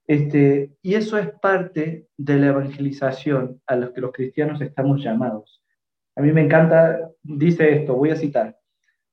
Este, 0.05 0.75
y 0.81 0.95
eso 0.95 1.17
es 1.17 1.29
parte 1.41 2.09
de 2.17 2.37
la 2.37 2.47
evangelización 2.47 3.61
a 3.65 3.75
los 3.77 3.91
que 3.91 4.01
los 4.01 4.11
cristianos 4.11 4.61
estamos 4.61 5.01
llamados. 5.01 5.63
A 6.15 6.21
mí 6.21 6.31
me 6.31 6.41
encanta, 6.41 7.09
dice 7.23 7.73
esto, 7.77 7.95
voy 7.95 8.11
a 8.11 8.15
citar, 8.15 8.57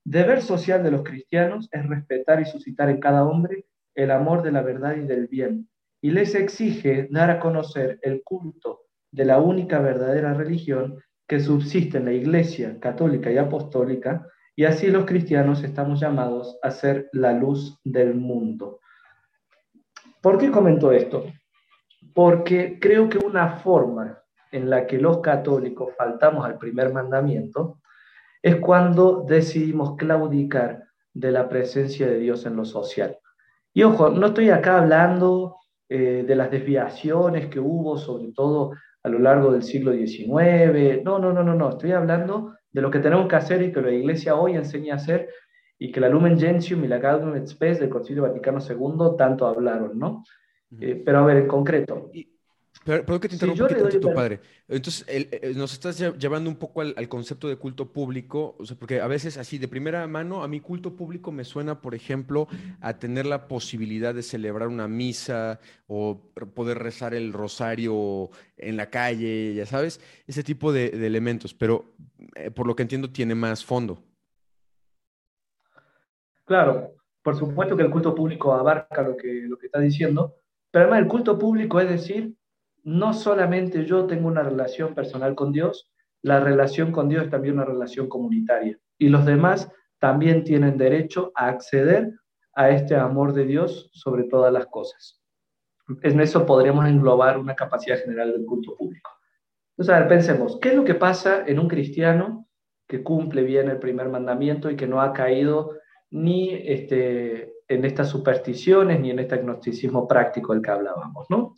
deber 0.04 0.42
social 0.42 0.82
de 0.82 0.90
los 0.90 1.02
cristianos 1.02 1.68
es 1.70 1.86
respetar 1.86 2.40
y 2.40 2.44
suscitar 2.44 2.90
en 2.90 3.00
cada 3.00 3.24
hombre 3.24 3.66
el 3.94 4.10
amor 4.10 4.42
de 4.42 4.52
la 4.52 4.62
verdad 4.62 4.96
y 4.96 5.06
del 5.06 5.28
bien, 5.28 5.68
y 6.02 6.10
les 6.10 6.34
exige 6.34 7.08
dar 7.10 7.30
a 7.30 7.40
conocer 7.40 7.98
el 8.02 8.22
culto 8.22 8.82
de 9.12 9.24
la 9.24 9.40
única 9.40 9.80
verdadera 9.80 10.34
religión 10.34 10.98
que 11.28 11.40
subsiste 11.40 11.98
en 11.98 12.06
la 12.06 12.12
Iglesia 12.12 12.78
católica 12.80 13.30
y 13.30 13.38
apostólica, 13.38 14.26
y 14.60 14.66
así 14.66 14.88
los 14.88 15.06
cristianos 15.06 15.64
estamos 15.64 16.00
llamados 16.00 16.58
a 16.62 16.70
ser 16.70 17.08
la 17.14 17.32
luz 17.32 17.80
del 17.82 18.14
mundo. 18.14 18.80
¿Por 20.20 20.36
qué 20.36 20.50
comento 20.50 20.92
esto? 20.92 21.24
Porque 22.12 22.78
creo 22.78 23.08
que 23.08 23.16
una 23.16 23.56
forma 23.60 24.22
en 24.52 24.68
la 24.68 24.86
que 24.86 24.98
los 24.98 25.20
católicos 25.20 25.94
faltamos 25.96 26.44
al 26.44 26.58
primer 26.58 26.92
mandamiento 26.92 27.80
es 28.42 28.56
cuando 28.56 29.24
decidimos 29.26 29.96
claudicar 29.96 30.84
de 31.14 31.30
la 31.30 31.48
presencia 31.48 32.06
de 32.06 32.18
Dios 32.18 32.44
en 32.44 32.56
lo 32.56 32.66
social. 32.66 33.16
Y 33.72 33.82
ojo, 33.84 34.10
no 34.10 34.26
estoy 34.26 34.50
acá 34.50 34.76
hablando 34.76 35.56
eh, 35.88 36.22
de 36.28 36.36
las 36.36 36.50
desviaciones 36.50 37.46
que 37.46 37.60
hubo, 37.60 37.96
sobre 37.96 38.30
todo 38.32 38.72
a 39.02 39.08
lo 39.08 39.20
largo 39.20 39.52
del 39.52 39.62
siglo 39.62 39.94
XIX. 39.94 41.02
No, 41.02 41.18
no, 41.18 41.32
no, 41.32 41.42
no, 41.42 41.54
no. 41.54 41.70
Estoy 41.70 41.92
hablando 41.92 42.56
de 42.72 42.80
lo 42.80 42.90
que 42.90 43.00
tenemos 43.00 43.28
que 43.28 43.36
hacer 43.36 43.62
y 43.62 43.72
que 43.72 43.80
la 43.80 43.90
Iglesia 43.90 44.36
hoy 44.36 44.54
enseña 44.54 44.94
a 44.94 44.96
hacer 44.96 45.28
y 45.78 45.90
que 45.90 46.00
la 46.00 46.08
Lumen 46.08 46.38
Gentium 46.38 46.84
y 46.84 46.88
la 46.88 46.98
Gaudium 46.98 47.36
et 47.36 47.46
Spes 47.46 47.80
del 47.80 47.88
Concilio 47.88 48.22
Vaticano 48.22 48.58
II 48.60 49.16
tanto 49.16 49.46
hablaron, 49.46 49.98
¿no? 49.98 50.24
Eh, 50.78 51.02
pero 51.04 51.18
a 51.18 51.24
ver, 51.24 51.38
en 51.38 51.48
concreto. 51.48 52.10
Pero, 52.84 53.20
que 53.20 53.28
te 53.28 53.34
interrumpa 53.34 53.66
un 53.66 54.00
tu 54.00 54.14
padre. 54.14 54.40
Entonces, 54.66 55.04
eh, 55.06 55.52
nos 55.54 55.72
estás 55.74 55.98
llevando 56.18 56.48
un 56.48 56.56
poco 56.56 56.80
al, 56.80 57.08
concepto 57.08 57.46
de 57.46 57.56
culto 57.56 57.92
público, 57.92 58.56
o 58.58 58.64
sea, 58.64 58.74
porque 58.76 59.00
a 59.00 59.06
veces 59.06 59.36
así 59.36 59.58
de 59.58 59.68
primera 59.68 60.06
mano, 60.06 60.42
a 60.42 60.48
mí 60.48 60.60
culto 60.60 60.96
público 60.96 61.30
me 61.30 61.44
suena, 61.44 61.82
por 61.82 61.94
ejemplo, 61.94 62.48
a 62.80 62.94
tener 62.98 63.26
la 63.26 63.48
posibilidad 63.48 64.14
de 64.14 64.22
celebrar 64.22 64.68
una 64.68 64.88
misa 64.88 65.60
o 65.88 66.22
poder 66.54 66.78
rezar 66.78 67.12
el 67.12 67.34
rosario 67.34 68.30
en 68.56 68.78
la 68.78 68.88
calle, 68.88 69.54
ya 69.54 69.66
sabes, 69.66 70.00
ese 70.26 70.42
tipo 70.42 70.72
de, 70.72 70.86
elementos, 71.06 71.52
pero 71.52 71.84
eh, 72.34 72.50
por 72.50 72.66
lo 72.66 72.74
que 72.74 72.82
entiendo 72.82 73.10
tiene 73.10 73.34
más 73.34 73.62
fondo. 73.62 74.02
Claro, 76.46 76.94
por 77.22 77.36
supuesto 77.36 77.76
que 77.76 77.82
el 77.82 77.90
culto 77.90 78.14
público 78.14 78.54
abarca 78.54 79.02
lo 79.02 79.16
que, 79.16 79.42
lo 79.46 79.58
que 79.58 79.66
está 79.66 79.80
diciendo, 79.80 80.34
pero 80.70 80.84
además 80.84 81.02
el 81.02 81.08
culto 81.08 81.38
público 81.38 81.78
es 81.78 81.88
decir, 81.88 82.34
no 82.84 83.12
solamente 83.12 83.84
yo 83.84 84.06
tengo 84.06 84.28
una 84.28 84.42
relación 84.42 84.94
personal 84.94 85.34
con 85.34 85.52
Dios, 85.52 85.90
la 86.22 86.40
relación 86.40 86.92
con 86.92 87.08
Dios 87.08 87.24
es 87.24 87.30
también 87.30 87.54
una 87.54 87.64
relación 87.64 88.08
comunitaria. 88.08 88.78
y 88.98 89.08
los 89.08 89.24
demás 89.24 89.72
también 89.98 90.44
tienen 90.44 90.76
derecho 90.76 91.32
a 91.34 91.48
acceder 91.48 92.12
a 92.54 92.70
este 92.70 92.96
amor 92.96 93.32
de 93.32 93.46
Dios 93.46 93.90
sobre 93.94 94.24
todas 94.24 94.52
las 94.52 94.66
cosas. 94.66 95.22
En 96.02 96.20
eso 96.20 96.44
podríamos 96.44 96.86
englobar 96.86 97.38
una 97.38 97.54
capacidad 97.54 97.98
general 97.98 98.32
del 98.32 98.44
culto 98.44 98.76
público. 98.76 99.10
Entonces, 99.70 99.94
a 99.94 100.00
ver, 100.00 100.08
pensemos, 100.08 100.58
¿qué 100.60 100.70
es 100.70 100.74
lo 100.74 100.84
que 100.84 100.94
pasa 100.94 101.44
en 101.46 101.58
un 101.58 101.68
cristiano 101.68 102.46
que 102.86 103.02
cumple 103.02 103.42
bien 103.42 103.70
el 103.70 103.78
primer 103.78 104.08
mandamiento 104.08 104.70
y 104.70 104.76
que 104.76 104.86
no 104.86 105.00
ha 105.00 105.12
caído 105.12 105.78
ni 106.10 106.52
este, 106.52 107.54
en 107.68 107.84
estas 107.84 108.08
supersticiones 108.08 109.00
ni 109.00 109.10
en 109.10 109.20
este 109.20 109.36
agnosticismo 109.36 110.08
práctico 110.08 110.52
del 110.52 110.60
que 110.60 110.70
hablábamos, 110.72 111.26
¿no? 111.30 111.54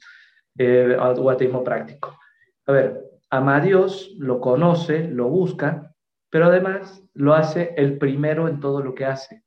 Eh, 0.59 0.97
o 0.99 1.31
ateísmo 1.31 1.65
práctico. 1.65 2.19
A 2.67 2.73
ver, 2.73 3.11
ama 3.31 3.57
a 3.57 3.61
Dios, 3.61 4.15
lo 4.19 4.41
conoce, 4.41 5.09
lo 5.09 5.29
busca, 5.29 5.95
pero 6.31 6.47
además 6.47 7.03
lo 7.15 7.35
hace 7.35 7.75
el 7.77 7.99
primero 7.99 8.49
en 8.49 8.61
todo 8.61 8.83
lo 8.83 8.95
que 8.95 9.07
hace. 9.07 9.45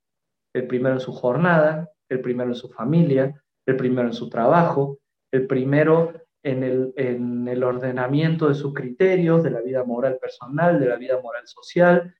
El 0.54 0.68
primero 0.68 0.96
en 0.96 1.02
su 1.02 1.14
jornada, 1.14 1.92
el 2.10 2.22
primero 2.22 2.50
en 2.50 2.56
su 2.56 2.70
familia, 2.70 3.40
el 3.66 3.76
primero 3.76 4.08
en 4.08 4.14
su 4.14 4.30
trabajo, 4.30 5.00
el 5.32 5.46
primero 5.46 6.14
en 6.42 6.64
el, 6.64 6.94
en 6.96 7.48
el 7.48 7.64
ordenamiento 7.64 8.48
de 8.48 8.56
sus 8.56 8.74
criterios, 8.74 9.44
de 9.44 9.52
la 9.52 9.62
vida 9.62 9.84
moral 9.84 10.18
personal, 10.20 10.80
de 10.80 10.88
la 10.88 10.96
vida 10.96 11.20
moral 11.22 11.48
social. 11.48 12.16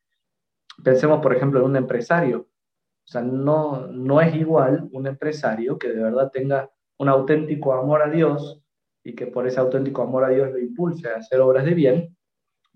Pensemos, 0.84 1.22
por 1.22 1.36
ejemplo, 1.36 1.60
en 1.60 1.66
un 1.66 1.76
empresario. 1.76 2.40
O 2.40 3.08
sea, 3.08 3.22
no, 3.22 3.88
no 3.88 4.22
es 4.22 4.36
igual 4.36 4.90
un 4.92 5.08
empresario 5.08 5.78
que 5.78 5.90
de 5.90 6.04
verdad 6.04 6.32
tenga 6.32 6.72
un 6.98 7.10
auténtico 7.10 7.74
amor 7.74 8.02
a 8.02 8.10
Dios 8.10 8.65
y 9.06 9.14
que 9.14 9.28
por 9.28 9.48
ese 9.48 9.60
auténtico 9.60 10.02
amor 10.02 10.26
a 10.26 10.30
Dios 10.30 10.52
lo 10.52 10.58
impulse 10.58 11.08
a 11.08 11.18
hacer 11.18 11.40
obras 11.40 11.64
de 11.64 11.76
bien. 11.76 12.18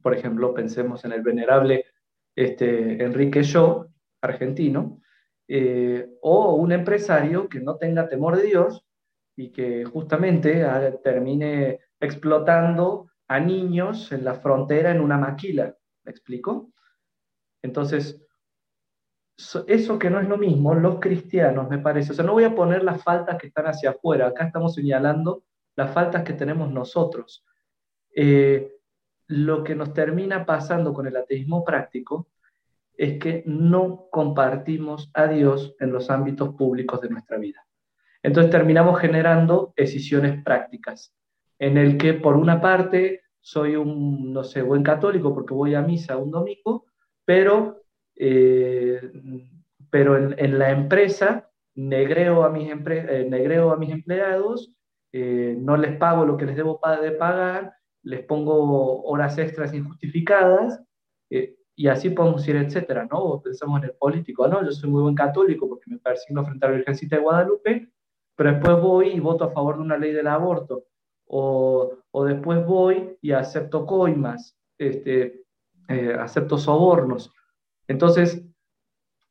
Por 0.01 0.15
ejemplo, 0.15 0.53
pensemos 0.53 1.03
en 1.03 1.11
el 1.11 1.23
venerable 1.23 1.85
este, 2.35 3.03
Enrique 3.03 3.41
Shaw, 3.41 3.87
argentino, 4.21 5.01
eh, 5.47 6.07
o 6.21 6.53
un 6.53 6.71
empresario 6.71 7.49
que 7.49 7.59
no 7.59 7.77
tenga 7.77 8.07
temor 8.07 8.37
de 8.37 8.43
Dios 8.43 8.85
y 9.35 9.51
que 9.51 9.83
justamente 9.85 10.63
ah, 10.63 10.93
termine 11.03 11.79
explotando 11.99 13.09
a 13.27 13.39
niños 13.39 14.11
en 14.11 14.23
la 14.23 14.35
frontera 14.35 14.91
en 14.91 15.01
una 15.01 15.17
maquila. 15.17 15.75
¿Me 16.03 16.11
explico? 16.11 16.71
Entonces, 17.63 18.23
eso 19.65 19.97
que 19.97 20.11
no 20.11 20.19
es 20.19 20.29
lo 20.29 20.37
mismo, 20.37 20.75
los 20.75 20.99
cristianos, 20.99 21.67
me 21.69 21.79
parece, 21.79 22.11
o 22.11 22.15
sea, 22.15 22.25
no 22.25 22.33
voy 22.33 22.43
a 22.43 22.53
poner 22.53 22.83
las 22.83 23.01
faltas 23.03 23.37
que 23.39 23.47
están 23.47 23.65
hacia 23.65 23.91
afuera, 23.91 24.27
acá 24.27 24.45
estamos 24.45 24.75
señalando 24.75 25.43
las 25.79 25.93
faltas 25.93 26.23
que 26.23 26.33
tenemos 26.33 26.71
nosotros. 26.71 27.45
Eh, 28.15 28.71
lo 29.27 29.63
que 29.63 29.75
nos 29.75 29.93
termina 29.93 30.45
pasando 30.45 30.93
con 30.93 31.07
el 31.07 31.15
ateísmo 31.15 31.63
práctico 31.63 32.29
es 32.97 33.17
que 33.17 33.43
no 33.45 34.07
compartimos 34.11 35.09
a 35.13 35.27
Dios 35.27 35.75
en 35.79 35.91
los 35.91 36.09
ámbitos 36.09 36.55
públicos 36.55 36.99
de 36.99 37.09
nuestra 37.09 37.37
vida. 37.37 37.65
Entonces 38.21 38.51
terminamos 38.51 38.99
generando 38.99 39.73
decisiones 39.77 40.43
prácticas, 40.43 41.15
en 41.57 41.77
el 41.77 41.97
que 41.97 42.13
por 42.13 42.35
una 42.35 42.59
parte 42.59 43.21
soy 43.39 43.77
un, 43.77 44.33
no 44.33 44.43
sé, 44.43 44.61
buen 44.61 44.83
católico 44.83 45.33
porque 45.33 45.53
voy 45.53 45.75
a 45.75 45.81
misa 45.81 46.17
un 46.17 46.31
domingo, 46.31 46.85
pero, 47.23 47.83
eh, 48.15 48.99
pero 49.89 50.17
en, 50.17 50.59
la 50.59 50.71
empresa 50.71 51.49
negreo 51.75 52.43
a 52.43 52.49
mis, 52.49 52.69
eh, 52.69 53.27
negreo 53.29 53.71
a 53.71 53.77
mis 53.77 53.91
empleados, 53.91 54.73
eh, 55.11 55.55
no 55.59 55.77
les 55.77 55.97
pago 55.97 56.25
lo 56.25 56.37
que 56.37 56.45
les 56.45 56.55
debo 56.55 56.79
de 57.01 57.11
pagar, 57.11 57.73
les 58.03 58.23
pongo 58.23 59.03
horas 59.03 59.37
extras 59.37 59.73
injustificadas, 59.73 60.81
eh, 61.29 61.55
y 61.75 61.87
así 61.87 62.09
podemos 62.09 62.47
ir, 62.47 62.57
etcétera, 62.57 63.07
¿no? 63.09 63.41
pensamos 63.41 63.81
en 63.81 63.89
el 63.89 63.95
político, 63.95 64.47
¿no? 64.47 64.63
Yo 64.63 64.71
soy 64.71 64.89
muy 64.89 65.01
buen 65.01 65.15
católico 65.15 65.69
porque 65.69 65.89
me 65.89 65.97
persigno 65.99 66.43
frente 66.43 66.65
a 66.65 66.69
la 66.69 66.75
Virgencita 66.75 67.15
de 67.15 67.21
Guadalupe, 67.21 67.91
pero 68.35 68.51
después 68.51 68.81
voy 68.81 69.09
y 69.09 69.19
voto 69.19 69.45
a 69.45 69.51
favor 69.51 69.77
de 69.77 69.83
una 69.83 69.97
ley 69.97 70.11
del 70.11 70.27
aborto, 70.27 70.85
o, 71.25 71.93
o 72.11 72.25
después 72.25 72.65
voy 72.65 73.17
y 73.21 73.31
acepto 73.31 73.85
coimas, 73.85 74.57
este, 74.77 75.45
eh, 75.87 76.13
acepto 76.19 76.57
sobornos. 76.57 77.33
Entonces, 77.87 78.45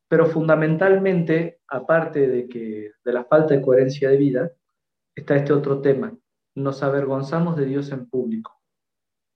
pero 0.08 0.26
fundamentalmente, 0.26 1.60
aparte 1.68 2.26
de, 2.26 2.48
que, 2.48 2.92
de 3.04 3.12
la 3.12 3.24
falta 3.24 3.54
de 3.54 3.62
coherencia 3.62 4.08
de 4.08 4.16
vida, 4.16 4.50
está 5.20 5.36
este 5.36 5.52
otro 5.52 5.80
tema. 5.80 6.16
Nos 6.54 6.82
avergonzamos 6.82 7.56
de 7.56 7.66
Dios 7.66 7.90
en 7.92 8.08
público. 8.08 8.52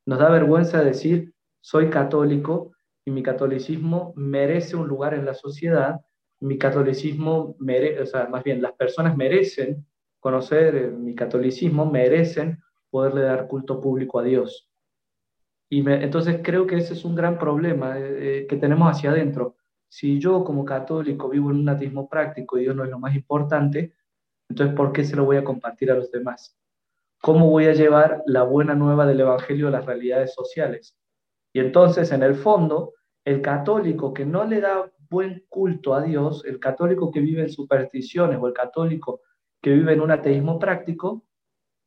Nos 0.07 0.19
da 0.19 0.31
vergüenza 0.31 0.83
decir, 0.83 1.33
soy 1.61 1.91
católico 1.91 2.73
y 3.05 3.11
mi 3.11 3.23
catolicismo 3.23 4.13
merece 4.17 4.77
un 4.77 4.89
lugar 4.89 5.15
en 5.15 5.25
la 5.25 5.35
sociedad, 5.35 6.01
mi 6.41 6.59
catolicismo 6.59 7.57
merece, 7.61 8.03
o 8.03 8.07
sea, 8.07 8.29
más 8.29 8.43
bien 8.43 8.61
las 8.61 8.73
personas 8.73 9.17
merecen 9.17 9.87
conocer 10.19 10.75
eh, 10.75 10.91
mi 10.91 11.15
catolicismo, 11.15 11.91
merecen 11.91 12.61
poderle 12.91 13.23
dar 13.23 13.47
culto 13.47 13.81
público 13.81 14.19
a 14.19 14.25
Dios. 14.25 14.69
Y 15.69 15.89
entonces 15.89 16.41
creo 16.43 16.67
que 16.67 16.77
ese 16.77 16.93
es 16.93 17.05
un 17.05 17.15
gran 17.15 17.39
problema 17.39 17.99
eh, 17.99 18.43
eh, 18.43 18.47
que 18.47 18.57
tenemos 18.57 18.91
hacia 18.91 19.11
adentro. 19.11 19.57
Si 19.89 20.19
yo 20.19 20.45
como 20.45 20.65
católico 20.65 21.29
vivo 21.29 21.51
en 21.51 21.61
un 21.61 21.69
ateísmo 21.69 22.09
práctico 22.09 22.59
y 22.59 22.63
Dios 22.63 22.77
no 22.77 22.85
es 22.85 22.91
lo 22.91 22.99
más 22.99 23.15
importante, 23.15 23.95
entonces, 24.53 24.77
¿por 24.77 24.93
qué 24.93 25.03
se 25.03 25.17
lo 25.17 25.25
voy 25.25 25.39
a 25.39 25.45
compartir 25.45 25.91
a 25.91 25.95
los 25.95 26.13
demás? 26.13 26.55
¿Cómo 27.23 27.49
voy 27.49 27.69
a 27.69 27.73
llevar 27.73 28.23
la 28.27 28.43
buena 28.43 28.75
nueva 28.75 29.07
del 29.07 29.21
Evangelio 29.21 29.69
a 29.69 29.71
las 29.71 29.87
realidades 29.87 30.35
sociales? 30.35 30.95
Y 31.55 31.61
entonces, 31.61 32.13
en 32.13 32.23
el 32.23 32.35
fondo, 32.35 32.93
el 33.25 33.41
católico 33.41 34.13
que 34.13 34.27
no 34.27 34.45
le 34.45 34.61
da 34.61 34.93
buen 35.09 35.47
culto 35.49 35.95
a 35.95 36.03
Dios, 36.03 36.45
el 36.45 36.61
católico 36.61 37.11
que 37.11 37.21
vive 37.21 37.41
en 37.41 37.49
supersticiones 37.49 38.39
o 38.43 38.47
el 38.47 38.53
católico 38.53 39.23
que 39.63 39.73
vive 39.73 39.95
en 39.95 40.03
un 40.03 40.11
ateísmo 40.11 40.59
práctico, 40.59 41.25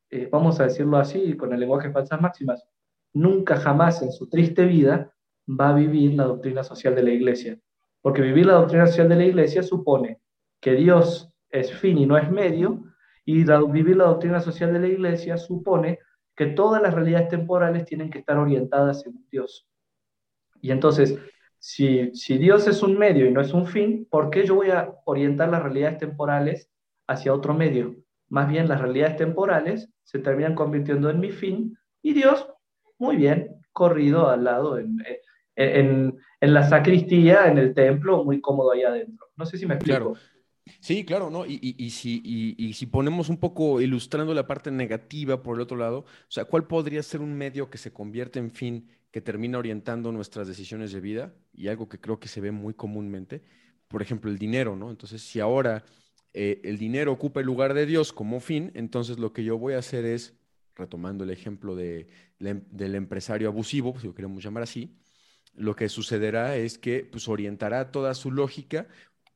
eh, 0.09 0.27
vamos 0.31 0.59
a 0.59 0.63
decirlo 0.63 0.97
así, 0.97 1.37
con 1.37 1.53
el 1.53 1.59
lenguaje 1.59 1.89
de 1.89 1.93
falsas 1.93 2.19
máximas, 2.19 2.65
nunca 3.13 3.57
jamás 3.57 4.01
en 4.01 4.11
su 4.11 4.27
triste 4.27 4.65
vida 4.65 5.13
va 5.47 5.69
a 5.69 5.75
vivir 5.75 6.15
la 6.15 6.23
doctrina 6.23 6.63
social 6.63 6.95
de 6.95 7.03
la 7.03 7.11
iglesia. 7.11 7.59
Porque 8.01 8.23
vivir 8.23 8.47
la 8.47 8.53
doctrina 8.53 8.87
social 8.87 9.07
de 9.07 9.17
la 9.17 9.25
iglesia 9.25 9.61
supone 9.61 10.19
que 10.59 10.73
Dios 10.73 11.31
es 11.59 11.73
fin 11.73 11.97
y 11.97 12.05
no 12.05 12.17
es 12.17 12.29
medio, 12.31 12.83
y 13.25 13.43
vivir 13.71 13.97
la 13.97 14.05
doctrina 14.05 14.39
social 14.39 14.71
de 14.71 14.79
la 14.79 14.87
iglesia 14.87 15.37
supone 15.37 15.99
que 16.35 16.47
todas 16.47 16.81
las 16.81 16.93
realidades 16.93 17.29
temporales 17.29 17.85
tienen 17.85 18.09
que 18.09 18.19
estar 18.19 18.37
orientadas 18.37 19.05
en 19.05 19.25
Dios. 19.31 19.67
Y 20.61 20.71
entonces, 20.71 21.17
si, 21.57 22.13
si 22.13 22.37
Dios 22.37 22.67
es 22.67 22.83
un 22.83 22.97
medio 22.97 23.25
y 23.25 23.31
no 23.31 23.41
es 23.41 23.53
un 23.53 23.65
fin, 23.65 24.07
¿por 24.09 24.29
qué 24.29 24.45
yo 24.45 24.55
voy 24.55 24.69
a 24.69 24.93
orientar 25.05 25.49
las 25.49 25.63
realidades 25.63 25.97
temporales 25.97 26.69
hacia 27.07 27.33
otro 27.33 27.53
medio? 27.53 27.95
Más 28.29 28.47
bien 28.47 28.67
las 28.67 28.81
realidades 28.81 29.17
temporales 29.17 29.89
se 30.03 30.19
terminan 30.19 30.55
convirtiendo 30.55 31.09
en 31.09 31.19
mi 31.19 31.31
fin 31.31 31.77
y 32.01 32.13
Dios, 32.13 32.47
muy 32.99 33.15
bien, 33.15 33.59
corrido 33.71 34.29
al 34.29 34.43
lado 34.43 34.77
en, 34.77 34.97
en, 35.55 36.17
en 36.39 36.53
la 36.53 36.63
sacristía, 36.63 37.47
en 37.47 37.57
el 37.57 37.73
templo, 37.73 38.23
muy 38.23 38.41
cómodo 38.41 38.71
ahí 38.71 38.83
adentro. 38.83 39.27
No 39.35 39.45
sé 39.45 39.57
si 39.57 39.65
me 39.65 39.75
explico. 39.75 40.15
Sí, 40.79 41.05
claro, 41.05 41.29
¿no? 41.29 41.45
Y, 41.45 41.89
si, 41.91 42.85
ponemos 42.87 43.29
un 43.29 43.37
poco 43.37 43.81
ilustrando 43.81 44.33
la 44.33 44.47
parte 44.47 44.71
negativa 44.71 45.43
por 45.43 45.55
el 45.55 45.61
otro 45.61 45.77
lado, 45.77 45.99
o 45.99 46.05
sea, 46.31 46.45
¿cuál 46.45 46.67
podría 46.67 47.03
ser 47.03 47.21
un 47.21 47.35
medio 47.35 47.69
que 47.69 47.77
se 47.77 47.93
convierte 47.93 48.39
en 48.39 48.51
fin, 48.51 48.87
que 49.11 49.21
termina 49.21 49.59
orientando 49.59 50.11
nuestras 50.11 50.47
decisiones 50.47 50.91
de 50.91 51.01
vida? 51.01 51.33
Y 51.53 51.67
algo 51.67 51.87
que 51.87 51.99
creo 51.99 52.19
que 52.19 52.27
se 52.27 52.41
ve 52.41 52.51
muy 52.51 52.73
comúnmente, 52.73 53.43
por 53.87 54.01
ejemplo, 54.01 54.31
el 54.31 54.37
dinero, 54.39 54.75
¿no? 54.75 54.89
Entonces, 54.89 55.21
si 55.21 55.39
ahora 55.39 55.85
eh, 56.33 56.61
el 56.63 56.77
dinero 56.77 57.11
ocupa 57.11 57.41
el 57.41 57.45
lugar 57.45 57.73
de 57.73 57.85
Dios 57.85 58.11
como 58.11 58.39
fin, 58.39 58.71
entonces 58.73 59.19
lo 59.19 59.33
que 59.33 59.43
yo 59.43 59.57
voy 59.57 59.75
a 59.75 59.79
hacer 59.79 60.05
es, 60.05 60.33
retomando 60.75 61.23
el 61.23 61.29
ejemplo 61.29 61.75
de, 61.75 62.07
del 62.39 62.95
empresario 62.95 63.47
abusivo, 63.47 63.97
si 63.99 64.07
lo 64.07 64.15
queremos 64.15 64.43
llamar 64.43 64.63
así, 64.63 64.97
lo 65.53 65.75
que 65.75 65.89
sucederá 65.89 66.57
es 66.57 66.77
que 66.77 67.07
pues, 67.09 67.27
orientará 67.27 67.91
toda 67.91 68.13
su 68.13 68.31
lógica 68.31 68.87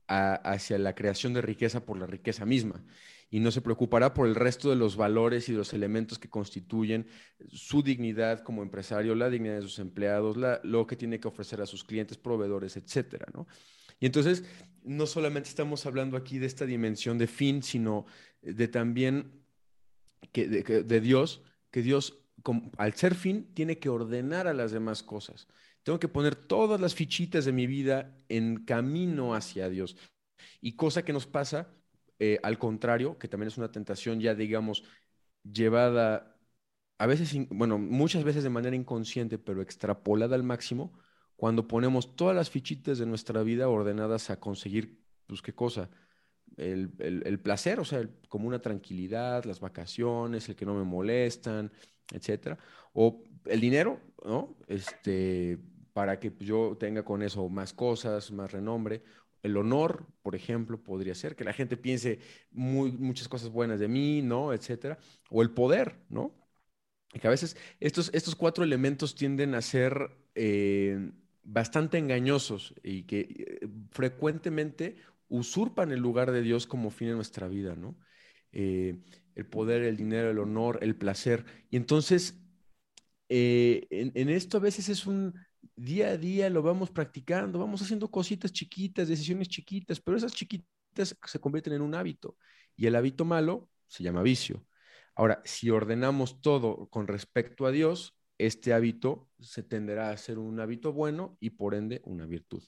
hacia 0.09 0.79
la 0.79 0.95
creación 0.95 1.33
de 1.33 1.41
riqueza 1.41 1.85
por 1.85 1.97
la 1.97 2.07
riqueza 2.07 2.45
misma 2.45 2.83
y 3.31 3.39
no 3.39 3.51
se 3.51 3.61
preocupará 3.61 4.13
por 4.13 4.27
el 4.27 4.35
resto 4.35 4.69
de 4.69 4.75
los 4.75 4.95
valores 4.95 5.49
y 5.49 5.53
los 5.53 5.73
elementos 5.73 6.17
que 6.17 6.29
constituyen 6.29 7.07
su 7.47 7.83
dignidad 7.83 8.41
como 8.41 8.63
empresario, 8.63 9.13
la 9.13 9.29
dignidad 9.29 9.57
de 9.57 9.61
sus 9.61 9.79
empleados, 9.79 10.35
lo 10.63 10.87
que 10.87 10.95
tiene 10.95 11.19
que 11.19 11.27
ofrecer 11.27 11.61
a 11.61 11.67
sus 11.67 11.83
clientes, 11.83 12.17
proveedores, 12.17 12.75
etcétera, 12.75 13.27
¿no? 13.33 13.47
Y 13.99 14.05
entonces, 14.05 14.45
no 14.83 15.05
solamente 15.05 15.49
estamos 15.49 15.85
hablando 15.85 16.15
aquí 16.15 16.39
de 16.39 16.45
esta 16.45 16.65
dimensión 16.65 17.17
de 17.17 17.27
fin, 17.27 17.61
sino 17.61 18.05
de 18.41 18.67
también 18.67 19.43
que, 20.31 20.47
de, 20.47 21.01
Dios, 21.01 21.41
que 21.69 21.81
Dios, 21.81 22.17
al 22.77 22.93
ser 22.93 23.13
fin, 23.13 23.49
tiene 23.53 23.77
que 23.77 23.89
ordenar 23.89 24.47
a 24.47 24.53
las 24.53 24.71
demás 24.71 25.03
cosas. 25.03 25.47
Tengo 25.83 25.99
que 25.99 26.07
poner 26.07 26.35
todas 26.35 26.79
las 26.79 26.95
fichitas 26.95 27.45
de 27.45 27.51
mi 27.51 27.67
vida 27.67 28.15
en 28.29 28.65
camino 28.65 29.33
hacia 29.33 29.69
Dios. 29.69 29.95
Y 30.61 30.75
cosa 30.75 31.03
que 31.03 31.13
nos 31.13 31.27
pasa, 31.27 31.67
eh, 32.19 32.39
al 32.43 32.59
contrario, 32.59 33.17
que 33.17 33.27
también 33.27 33.47
es 33.47 33.57
una 33.57 33.71
tentación 33.71 34.19
ya, 34.19 34.35
digamos, 34.35 34.83
llevada 35.43 36.39
a 36.99 37.07
veces, 37.07 37.33
bueno, 37.49 37.77
muchas 37.79 38.23
veces 38.25 38.43
de 38.43 38.49
manera 38.49 38.75
inconsciente, 38.75 39.37
pero 39.39 39.61
extrapolada 39.61 40.35
al 40.35 40.43
máximo, 40.43 40.91
cuando 41.37 41.67
ponemos 41.67 42.15
todas 42.17 42.35
las 42.35 42.49
fichitas 42.49 42.97
de 42.99 43.05
nuestra 43.05 43.41
vida 43.41 43.69
ordenadas 43.69 44.29
a 44.29 44.39
conseguir, 44.39 45.01
pues, 45.25 45.41
¿qué 45.41 45.53
cosa? 45.55 45.89
El, 46.57 46.91
el, 46.99 47.39
placer, 47.39 47.79
o 47.79 47.85
sea, 47.85 48.05
como 48.27 48.47
una 48.47 48.61
tranquilidad, 48.61 49.45
las 49.45 49.61
vacaciones, 49.61 50.49
el 50.49 50.57
que 50.57 50.65
no 50.65 50.75
me 50.75 50.83
molestan, 50.83 51.71
etcétera. 52.11 52.57
O 52.93 53.23
el 53.49 53.59
dinero, 53.61 53.99
¿no? 54.25 54.57
Este, 54.67 55.59
para 55.93 56.19
que 56.19 56.33
yo 56.39 56.77
tenga 56.79 57.03
con 57.03 57.21
eso 57.23 57.49
más 57.49 57.73
cosas, 57.73 58.31
más 58.31 58.51
renombre. 58.51 59.03
El 59.43 59.57
honor, 59.57 60.05
por 60.21 60.35
ejemplo, 60.35 60.81
podría 60.83 61.15
ser 61.15 61.35
que 61.35 61.43
la 61.43 61.53
gente 61.53 61.77
piense 61.77 62.19
muy, 62.51 62.91
muchas 62.91 63.27
cosas 63.27 63.49
buenas 63.49 63.79
de 63.79 63.87
mí, 63.87 64.21
¿no? 64.21 64.53
Etcétera. 64.53 64.99
O 65.29 65.41
el 65.41 65.51
poder, 65.51 65.97
¿no? 66.09 66.35
Que 67.09 67.27
a 67.27 67.31
veces 67.31 67.57
estos, 67.79 68.11
estos 68.13 68.35
cuatro 68.35 68.63
elementos 68.63 69.15
tienden 69.15 69.55
a 69.55 69.61
ser 69.61 70.11
eh, 70.35 71.11
bastante 71.43 71.97
engañosos 71.97 72.75
y 72.83 73.03
que 73.03 73.59
eh, 73.61 73.67
frecuentemente 73.91 74.97
usurpan 75.27 75.91
el 75.91 75.99
lugar 75.99 76.31
de 76.31 76.41
Dios 76.41 76.67
como 76.67 76.91
fin 76.91 77.09
en 77.09 77.15
nuestra 77.15 77.47
vida, 77.47 77.75
¿no? 77.75 77.97
Eh, 78.51 78.99
el 79.35 79.45
poder, 79.45 79.83
el 79.83 79.97
dinero, 79.97 80.29
el 80.31 80.39
honor, 80.39 80.79
el 80.81 80.95
placer. 80.95 81.45
Y 81.69 81.77
entonces, 81.77 82.39
en, 83.29 84.29
esto 84.29 84.57
a 84.57 84.59
veces 84.59 84.89
es 84.89 85.05
un 85.05 85.33
día 85.75 86.09
a 86.09 86.17
día, 86.17 86.49
lo 86.49 86.61
vamos 86.61 86.89
practicando, 86.89 87.59
vamos 87.59 87.81
haciendo 87.81 88.09
cositas 88.09 88.51
chiquitas, 88.51 89.07
decisiones 89.07 89.47
chiquitas, 89.47 89.99
pero 89.99 90.17
esas 90.17 90.33
chiquitas 90.33 91.15
se 91.23 91.39
convierten 91.39 91.73
en 91.73 91.81
un 91.81 91.95
hábito. 91.95 92.37
Y 92.75 92.87
el 92.87 92.95
hábito 92.95 93.25
malo 93.25 93.69
se 93.87 94.03
llama 94.03 94.23
vicio. 94.23 94.65
Ahora, 95.15 95.41
si 95.43 95.69
ordenamos 95.69 96.41
todo 96.41 96.87
con 96.89 97.07
respecto 97.07 97.65
a 97.65 97.71
Dios, 97.71 98.15
este 98.37 98.73
hábito 98.73 99.29
se 99.39 99.63
tenderá 99.63 100.11
a 100.11 100.17
ser 100.17 100.39
un 100.39 100.59
hábito 100.59 100.93
bueno 100.93 101.37
y 101.39 101.51
por 101.51 101.75
ende 101.75 102.01
una 102.05 102.25
virtud, 102.25 102.63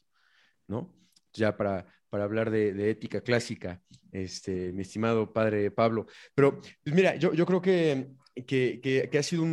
¿no? 0.67 0.93
Ya 1.33 1.55
para, 1.55 1.87
para 2.09 2.25
hablar 2.25 2.51
de, 2.51 2.89
ética 2.89 3.21
clásica, 3.21 3.81
este, 4.11 4.73
mi 4.73 4.81
estimado 4.81 5.31
padre 5.31 5.71
Pablo. 5.71 6.07
Pero, 6.35 6.59
pues 6.59 6.93
mira, 6.93 7.15
yo, 7.15 7.33
yo 7.33 7.45
creo 7.45 7.61
que, 7.61 8.11
que, 8.45 9.09
ha 9.17 9.23
sido 9.23 9.43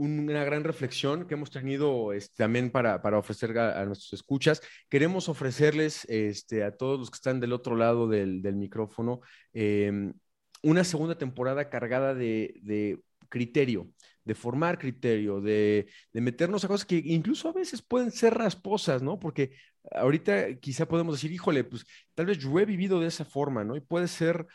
una 0.00 0.44
gran 0.44 0.64
reflexión 0.64 1.26
que 1.26 1.34
hemos 1.34 1.50
tenido 1.50 2.12
este, 2.12 2.36
también 2.36 2.70
para, 2.70 3.02
para 3.02 3.18
ofrecer 3.18 3.56
a, 3.58 3.84
nuestros 3.84 4.14
escuchas. 4.14 4.62
Queremos 4.88 5.28
ofrecerles 5.28 6.04
este, 6.06 6.64
a 6.64 6.76
todos 6.76 6.98
los 6.98 7.10
que 7.10 7.16
están 7.16 7.40
del 7.40 7.52
otro 7.52 7.76
lado 7.76 8.08
del, 8.08 8.40
del 8.40 8.56
micrófono 8.56 9.20
em, 9.52 10.12
una 10.62 10.84
segunda 10.84 11.16
temporada 11.16 11.68
cargada 11.68 12.14
de, 12.14 12.98
criterio, 13.28 13.88
de 14.24 14.34
formar 14.34 14.78
criterio, 14.78 15.40
de, 15.40 15.86
meternos 16.14 16.64
a 16.64 16.68
cosas 16.68 16.86
que 16.86 17.02
incluso 17.04 17.48
a 17.48 17.52
veces 17.52 17.82
pueden 17.82 18.10
ser 18.10 18.34
rasposas, 18.34 19.02
¿no? 19.02 19.18
Porque 19.18 19.52
ahorita 19.92 20.56
quizá 20.60 20.86
podemos 20.86 21.16
decir, 21.16 21.32
híjole, 21.32 21.64
pues 21.64 21.84
tal 22.14 22.26
vez 22.26 22.38
yo 22.38 22.58
he 22.58 22.64
vivido 22.64 23.00
de 23.00 23.08
esa 23.08 23.24
forma, 23.24 23.64
¿no? 23.64 23.76
Y 23.76 23.80
puede 23.80 24.08
ser 24.08 24.46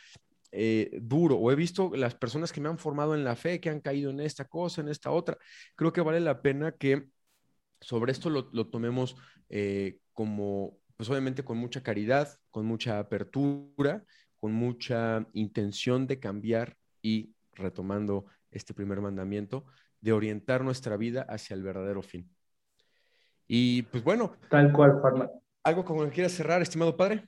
eh, 0.51 0.99
duro, 1.01 1.37
o 1.37 1.51
he 1.51 1.55
visto 1.55 1.91
las 1.95 2.15
personas 2.15 2.51
que 2.51 2.61
me 2.61 2.69
han 2.69 2.77
formado 2.77 3.15
en 3.15 3.23
la 3.23 3.35
fe, 3.35 3.59
que 3.59 3.69
han 3.69 3.81
caído 3.81 4.11
en 4.11 4.19
esta 4.19 4.45
cosa, 4.45 4.81
en 4.81 4.89
esta 4.89 5.11
otra. 5.11 5.37
Creo 5.75 5.91
que 5.91 6.01
vale 6.01 6.19
la 6.19 6.41
pena 6.41 6.71
que 6.71 7.07
sobre 7.81 8.11
esto 8.11 8.29
lo, 8.29 8.67
tomemos 8.67 9.15
eh, 9.49 9.99
como, 10.13 10.79
pues 10.97 11.09
obviamente 11.09 11.43
con 11.43 11.57
mucha 11.57 11.83
caridad, 11.83 12.39
con 12.49 12.65
mucha 12.65 12.99
apertura, 12.99 14.03
con 14.39 14.53
mucha 14.53 15.25
intención 15.33 16.07
de 16.07 16.19
cambiar 16.19 16.77
y, 17.01 17.33
retomando 17.53 18.25
este 18.51 18.73
primer 18.73 19.01
mandamiento, 19.01 19.65
de 20.01 20.13
orientar 20.13 20.63
nuestra 20.63 20.97
vida 20.97 21.25
hacia 21.29 21.55
el 21.55 21.63
verdadero 21.63 22.01
fin. 22.01 22.29
Y 23.47 23.83
pues 23.83 24.03
bueno. 24.03 24.35
Tal 24.49 24.71
cual, 24.71 24.99
Juanma. 24.99 25.29
¿Algo 25.63 25.83
con 25.83 25.97
lo 25.97 26.05
que 26.05 26.11
quieras 26.11 26.33
cerrar, 26.33 26.61
estimado 26.61 26.95
padre? 26.95 27.27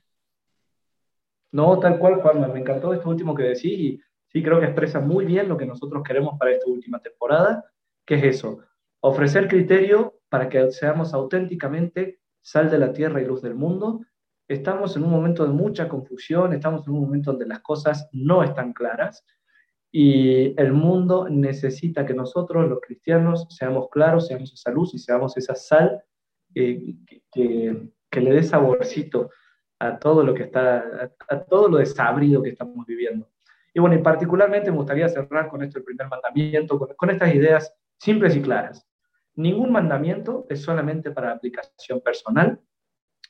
No, 1.52 1.78
tal 1.78 1.98
cual, 1.98 2.20
Juanma. 2.20 2.48
Me 2.48 2.60
encantó 2.60 2.92
esto 2.92 3.08
último 3.08 3.34
que 3.34 3.44
decís 3.44 3.64
y 3.64 4.00
sí 4.26 4.42
creo 4.42 4.60
que 4.60 4.66
expresa 4.66 5.00
muy 5.00 5.24
bien 5.24 5.48
lo 5.48 5.56
que 5.56 5.66
nosotros 5.66 6.02
queremos 6.02 6.38
para 6.38 6.52
esta 6.52 6.70
última 6.70 7.00
temporada, 7.00 7.64
que 8.04 8.16
es 8.16 8.24
eso, 8.24 8.58
ofrecer 9.00 9.48
criterio 9.48 10.20
para 10.28 10.48
que 10.48 10.70
seamos 10.70 11.14
auténticamente 11.14 12.20
sal 12.42 12.70
de 12.70 12.78
la 12.78 12.92
tierra 12.92 13.20
y 13.20 13.24
luz 13.24 13.42
del 13.42 13.54
mundo 13.54 14.00
estamos 14.48 14.96
en 14.96 15.04
un 15.04 15.10
momento 15.10 15.46
de 15.46 15.52
mucha 15.52 15.88
confusión, 15.88 16.54
estamos 16.54 16.86
en 16.86 16.94
un 16.94 17.02
momento 17.02 17.30
donde 17.30 17.46
las 17.46 17.60
cosas 17.60 18.08
no 18.12 18.42
están 18.42 18.72
claras 18.72 19.24
y 19.92 20.58
el 20.60 20.72
mundo 20.72 21.28
necesita 21.28 22.04
que 22.04 22.14
nosotros, 22.14 22.68
los 22.68 22.80
cristianos, 22.80 23.46
seamos 23.50 23.88
claros, 23.90 24.26
seamos 24.26 24.52
esa 24.52 24.70
luz 24.70 24.94
y 24.94 24.98
seamos 24.98 25.36
esa 25.36 25.54
sal 25.54 26.02
eh, 26.54 26.96
que, 27.06 27.22
que, 28.10 28.20
le 28.20 28.32
dé 28.32 28.42
saborcito 28.42 29.30
a 29.78 29.98
todo 29.98 30.22
lo 30.22 30.34
que 30.34 30.44
está, 30.44 31.12
a, 31.28 31.40
todo 31.44 31.68
lo 31.68 31.78
desabrido 31.78 32.42
que 32.42 32.50
estamos 32.50 32.84
viviendo. 32.86 33.30
Y 33.72 33.80
bueno, 33.80 33.96
y 33.96 34.02
particularmente 34.02 34.70
me 34.70 34.78
gustaría 34.78 35.08
cerrar 35.08 35.48
con 35.48 35.62
esto 35.62 35.78
el 35.78 35.84
primer 35.84 36.08
mandamiento, 36.08 36.78
con, 36.78 36.88
con 36.94 37.10
estas 37.10 37.34
ideas 37.34 37.72
simples 37.98 38.36
y 38.36 38.42
claras. 38.42 38.86
Ningún 39.34 39.70
mandamiento 39.70 40.46
es 40.48 40.62
solamente 40.62 41.10
para 41.12 41.32
aplicación 41.32 42.00
personal, 42.00 42.60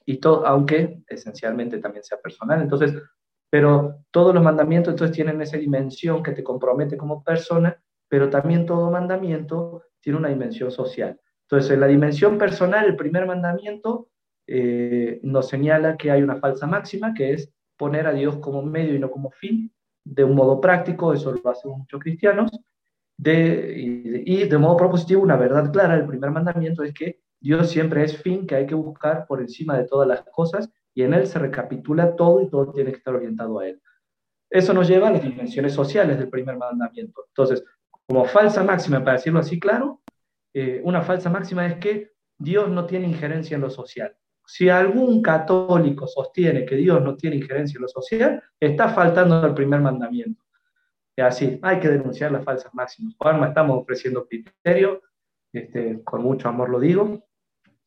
y 0.09 0.17
todo, 0.17 0.47
aunque 0.47 1.03
esencialmente 1.07 1.77
también 1.81 2.03
sea 2.03 2.19
personal. 2.19 2.63
Entonces, 2.63 2.95
pero 3.51 4.05
todos 4.11 4.35
los 4.35 4.43
mandamientos 4.43 4.93
entonces 4.93 5.15
tienen 5.15 5.43
esa 5.43 5.59
dimensión 5.59 6.23
que 6.23 6.33
te 6.33 6.43
compromete 6.43 6.97
como 6.97 7.23
persona, 7.23 7.79
pero 8.09 8.31
también 8.31 8.65
todo 8.65 8.91
mandamiento 8.91 9.83
tiene 10.01 10.19
una 10.19 10.31
dimensión 10.31 10.71
social. 10.71 11.21
Entonces, 11.43 11.73
en 11.73 11.81
la 11.81 11.89
dimensión 11.89 12.39
personal, 12.39 12.87
el 12.87 12.97
primer 12.97 13.27
mandamiento 13.27 14.09
eh, 14.49 15.21
nos 15.23 15.49
señala 15.49 15.97
que 15.97 16.11
hay 16.11 16.23
una 16.23 16.37
falsa 16.37 16.67
máxima, 16.67 17.15
que 17.15 17.35
es 17.35 17.53
poner 17.77 18.07
a 18.07 18.13
Dios 18.13 18.39
como 18.39 18.63
medio 18.63 18.95
y 18.95 18.99
no 18.99 19.11
como 19.11 19.31
fin, 19.31 19.71
de 20.05 20.25
un 20.25 20.35
modo 20.35 20.61
práctico, 20.61 21.13
eso 21.13 21.33
lo 21.33 21.51
hacen 21.51 21.71
muchos 21.71 22.01
cristianos, 22.01 22.51
y 23.19 24.45
de 24.45 24.59
modo 24.59 24.77
propositivo, 24.77 25.23
una 25.23 25.37
verdad 25.37 25.71
clara, 25.71 25.95
el 25.95 26.07
primer 26.07 26.31
mandamiento 26.31 26.83
es 26.83 26.95
que 26.95 27.21
Dios 27.41 27.71
siempre 27.71 28.05
es 28.05 28.17
fin 28.17 28.47
que 28.47 28.55
hay 28.55 28.67
que 28.67 28.75
buscar 28.75 29.27
por 29.27 29.41
encima 29.41 29.77
de 29.77 29.85
todas 29.85 30.09
las 30.09 30.23
cosas 30.23 30.71
y 30.95 31.03
en 31.03 31.15
Él 31.15 31.27
se 31.27 31.39
recapitula 31.39 32.17
todo 32.17 32.41
y 32.41 32.49
todo 32.49 32.73
tiene 32.73 32.91
que 32.91 32.99
estar 32.99 33.15
orientado 33.15 33.61
a 33.61 33.69
Él. 33.69 33.81
Eso 34.51 34.73
nos 34.73 34.89
lleva 34.89 35.09
a 35.09 35.13
las 35.13 35.23
dimensiones 35.23 35.73
sociales 35.75 36.19
del 36.19 36.31
primer 36.31 36.57
mandamiento. 36.57 37.25
Entonces, 37.29 37.63
como 38.07 38.25
falsa 38.25 38.65
máxima, 38.65 39.05
para 39.05 39.19
decirlo 39.19 39.41
así 39.41 39.61
claro, 39.61 40.01
eh, 40.55 40.81
una 40.83 41.03
falsa 41.03 41.29
máxima 41.29 41.67
es 41.67 41.77
que 41.77 42.13
Dios 42.39 42.71
no 42.71 42.87
tiene 42.87 43.07
injerencia 43.07 43.57
en 43.57 43.61
lo 43.61 43.71
social. 43.71 44.17
Si 44.51 44.71
algún 44.71 45.21
católico 45.21 46.07
sostiene 46.07 46.65
que 46.65 46.77
Dios 46.77 47.03
no 47.03 47.17
tiene 47.17 47.37
injerencia 47.37 47.77
en 47.77 47.83
lo 47.83 47.89
social, 47.89 48.43
está 48.59 48.89
faltando 48.89 49.43
al 49.43 49.53
primer 49.53 49.79
mandamiento. 49.83 50.43
Es 51.15 51.23
así, 51.23 51.59
hay 51.61 51.79
que 51.79 51.89
denunciar 51.89 52.33
las 52.33 52.45
falsas 52.45 52.73
máximas. 52.73 53.15
Juanma, 53.19 53.49
estamos 53.49 53.83
ofreciendo 53.83 54.27
criterio, 54.27 55.03
este, 55.53 56.03
con 56.03 56.23
mucho 56.23 56.49
amor 56.49 56.71
lo 56.71 56.81
digo, 56.81 57.27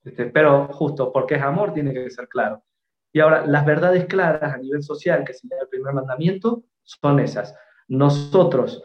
este, 0.04 0.28
pero 0.28 0.68
justo 0.68 1.12
porque 1.12 1.34
es 1.34 1.42
amor 1.42 1.74
tiene 1.74 1.94
que 1.94 2.12
ser 2.12 2.28
claro. 2.28 2.64
Y 3.12 3.22
ahora, 3.22 3.44
las 3.48 3.66
verdades 3.66 4.06
claras 4.06 4.54
a 4.54 4.58
nivel 4.58 4.84
social 4.84 5.24
que 5.24 5.34
señala 5.34 5.64
el 5.64 5.70
primer 5.70 5.96
mandamiento 5.96 6.64
son 6.84 7.20
esas. 7.20 7.56
Nosotros, 7.88 8.84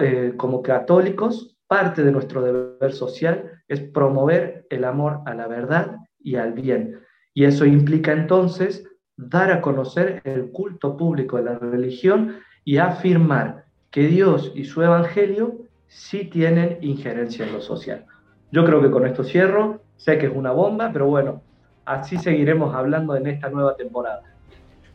eh, 0.00 0.32
como 0.38 0.62
católicos, 0.62 1.58
parte 1.66 2.02
de 2.02 2.12
nuestro 2.12 2.40
deber 2.40 2.94
social 2.94 3.62
es 3.68 3.82
promover 3.82 4.66
el 4.70 4.84
amor 4.84 5.20
a 5.26 5.34
la 5.34 5.48
verdad 5.48 5.98
y 6.18 6.36
al 6.36 6.54
bien. 6.54 6.98
Y 7.40 7.46
eso 7.46 7.64
implica 7.64 8.12
entonces 8.12 8.86
dar 9.16 9.50
a 9.50 9.62
conocer 9.62 10.20
el 10.24 10.50
culto 10.50 10.98
público 10.98 11.38
de 11.38 11.44
la 11.44 11.58
religión 11.58 12.36
y 12.66 12.76
afirmar 12.76 13.64
que 13.90 14.08
Dios 14.08 14.52
y 14.54 14.66
su 14.66 14.82
evangelio 14.82 15.56
sí 15.86 16.26
tienen 16.26 16.76
injerencia 16.82 17.46
en 17.46 17.54
lo 17.54 17.62
social. 17.62 18.04
Yo 18.52 18.62
creo 18.66 18.82
que 18.82 18.90
con 18.90 19.06
esto 19.06 19.24
cierro. 19.24 19.80
Sé 19.96 20.18
que 20.18 20.26
es 20.26 20.32
una 20.34 20.50
bomba, 20.52 20.90
pero 20.92 21.06
bueno, 21.06 21.40
así 21.86 22.18
seguiremos 22.18 22.74
hablando 22.74 23.16
en 23.16 23.26
esta 23.26 23.48
nueva 23.48 23.74
temporada. 23.74 24.20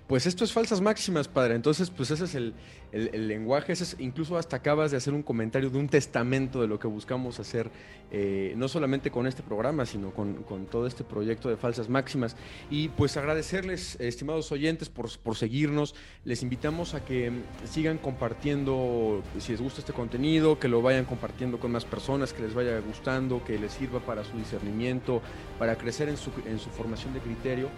Pues 0.08 0.28
esto 0.28 0.44
es 0.44 0.54
falsas 0.54 0.82
máximas, 0.82 1.28
padre. 1.28 1.56
Entonces, 1.56 1.90
pues 1.90 2.12
ese 2.12 2.26
es 2.26 2.36
el, 2.36 2.54
lenguaje. 2.92 3.74
Ese 3.74 3.84
es, 3.86 3.96
incluso 3.98 4.38
hasta 4.38 4.58
acabas 4.58 4.92
de 4.92 4.98
hacer 4.98 5.16
un 5.16 5.24
comentario 5.24 5.72
de 5.72 5.80
un 5.80 5.90
testamento 5.90 6.62
de 6.62 6.68
lo 6.68 6.80
que 6.80 6.88
buscamos 6.88 7.40
hacer, 7.40 7.72
eh, 8.12 8.54
no 8.56 8.68
solamente 8.68 9.10
con 9.10 9.26
este 9.26 9.42
programa, 9.42 9.86
sino 9.88 10.12
con, 10.12 10.46
todo 10.70 10.86
este 10.86 11.04
proyecto 11.04 11.50
de 11.50 11.58
falsas 11.58 11.90
máximas. 11.90 12.36
Y 12.70 12.90
pues 12.90 13.18
agradecerles, 13.18 14.00
estimados 14.00 14.52
oyentes, 14.52 14.90
por, 14.90 15.10
por, 15.18 15.36
seguirnos. 15.36 15.96
Les 16.24 16.44
invitamos 16.44 16.94
a 16.94 17.04
que 17.04 17.32
sigan 17.68 17.98
compartiendo, 17.98 19.24
si 19.40 19.54
les 19.54 19.62
gusta 19.62 19.80
este 19.80 19.94
contenido, 19.94 20.60
que 20.60 20.68
lo 20.68 20.84
vayan 20.84 21.06
compartiendo 21.06 21.60
con 21.60 21.72
más 21.72 21.84
personas, 21.84 22.32
que 22.32 22.44
les 22.44 22.54
vaya 22.54 22.80
gustando, 22.80 23.44
que 23.44 23.58
les 23.58 23.74
sirva 23.74 24.00
para 24.02 24.24
su 24.24 24.38
discernimiento, 24.38 25.24
para 25.58 25.76
crecer 25.76 26.10
en 26.10 26.18
su, 26.18 26.30
en 26.46 26.60
su 26.60 26.70
formación 26.70 27.16
de 27.16 27.22
criterio. 27.22 27.70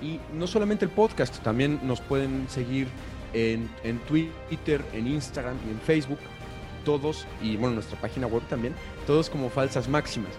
Y 0.00 0.20
no 0.32 0.46
solamente 0.46 0.84
el 0.84 0.90
podcast, 0.90 1.42
también 1.42 1.80
nos 1.82 2.00
pueden 2.00 2.48
seguir 2.48 2.88
en, 3.32 3.68
Twitter, 4.06 4.84
en 4.92 5.06
Instagram 5.06 5.56
y 5.66 5.70
en 5.70 5.80
Facebook, 5.80 6.18
todos, 6.84 7.26
y 7.42 7.56
bueno, 7.56 7.74
nuestra 7.74 8.00
página 8.00 8.26
web 8.26 8.42
también, 8.48 8.74
todos 9.06 9.28
como 9.28 9.50
falsas 9.50 9.88
máximas. 9.88 10.32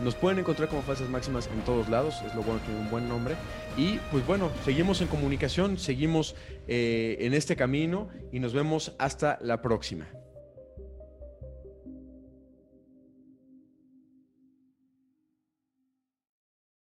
Nos 0.00 0.14
pueden 0.16 0.40
encontrar 0.40 0.68
como 0.68 0.82
Falsas 0.82 1.08
Máximas 1.08 1.48
en 1.54 1.60
todos 1.62 1.88
lados, 1.88 2.16
es 2.26 2.34
lo 2.34 2.42
bueno, 2.42 2.60
tiene 2.64 2.80
un 2.80 2.90
buen 2.90 3.08
nombre. 3.08 3.36
Y 3.76 3.98
pues 4.10 4.26
bueno, 4.26 4.50
seguimos 4.64 5.00
en 5.00 5.08
comunicación, 5.08 5.78
seguimos 5.78 6.34
eh, 6.66 7.16
en 7.20 7.32
este 7.32 7.54
camino 7.54 8.08
y 8.32 8.40
nos 8.40 8.52
vemos 8.52 8.92
hasta 8.98 9.38
la 9.40 9.62
próxima. 9.62 10.06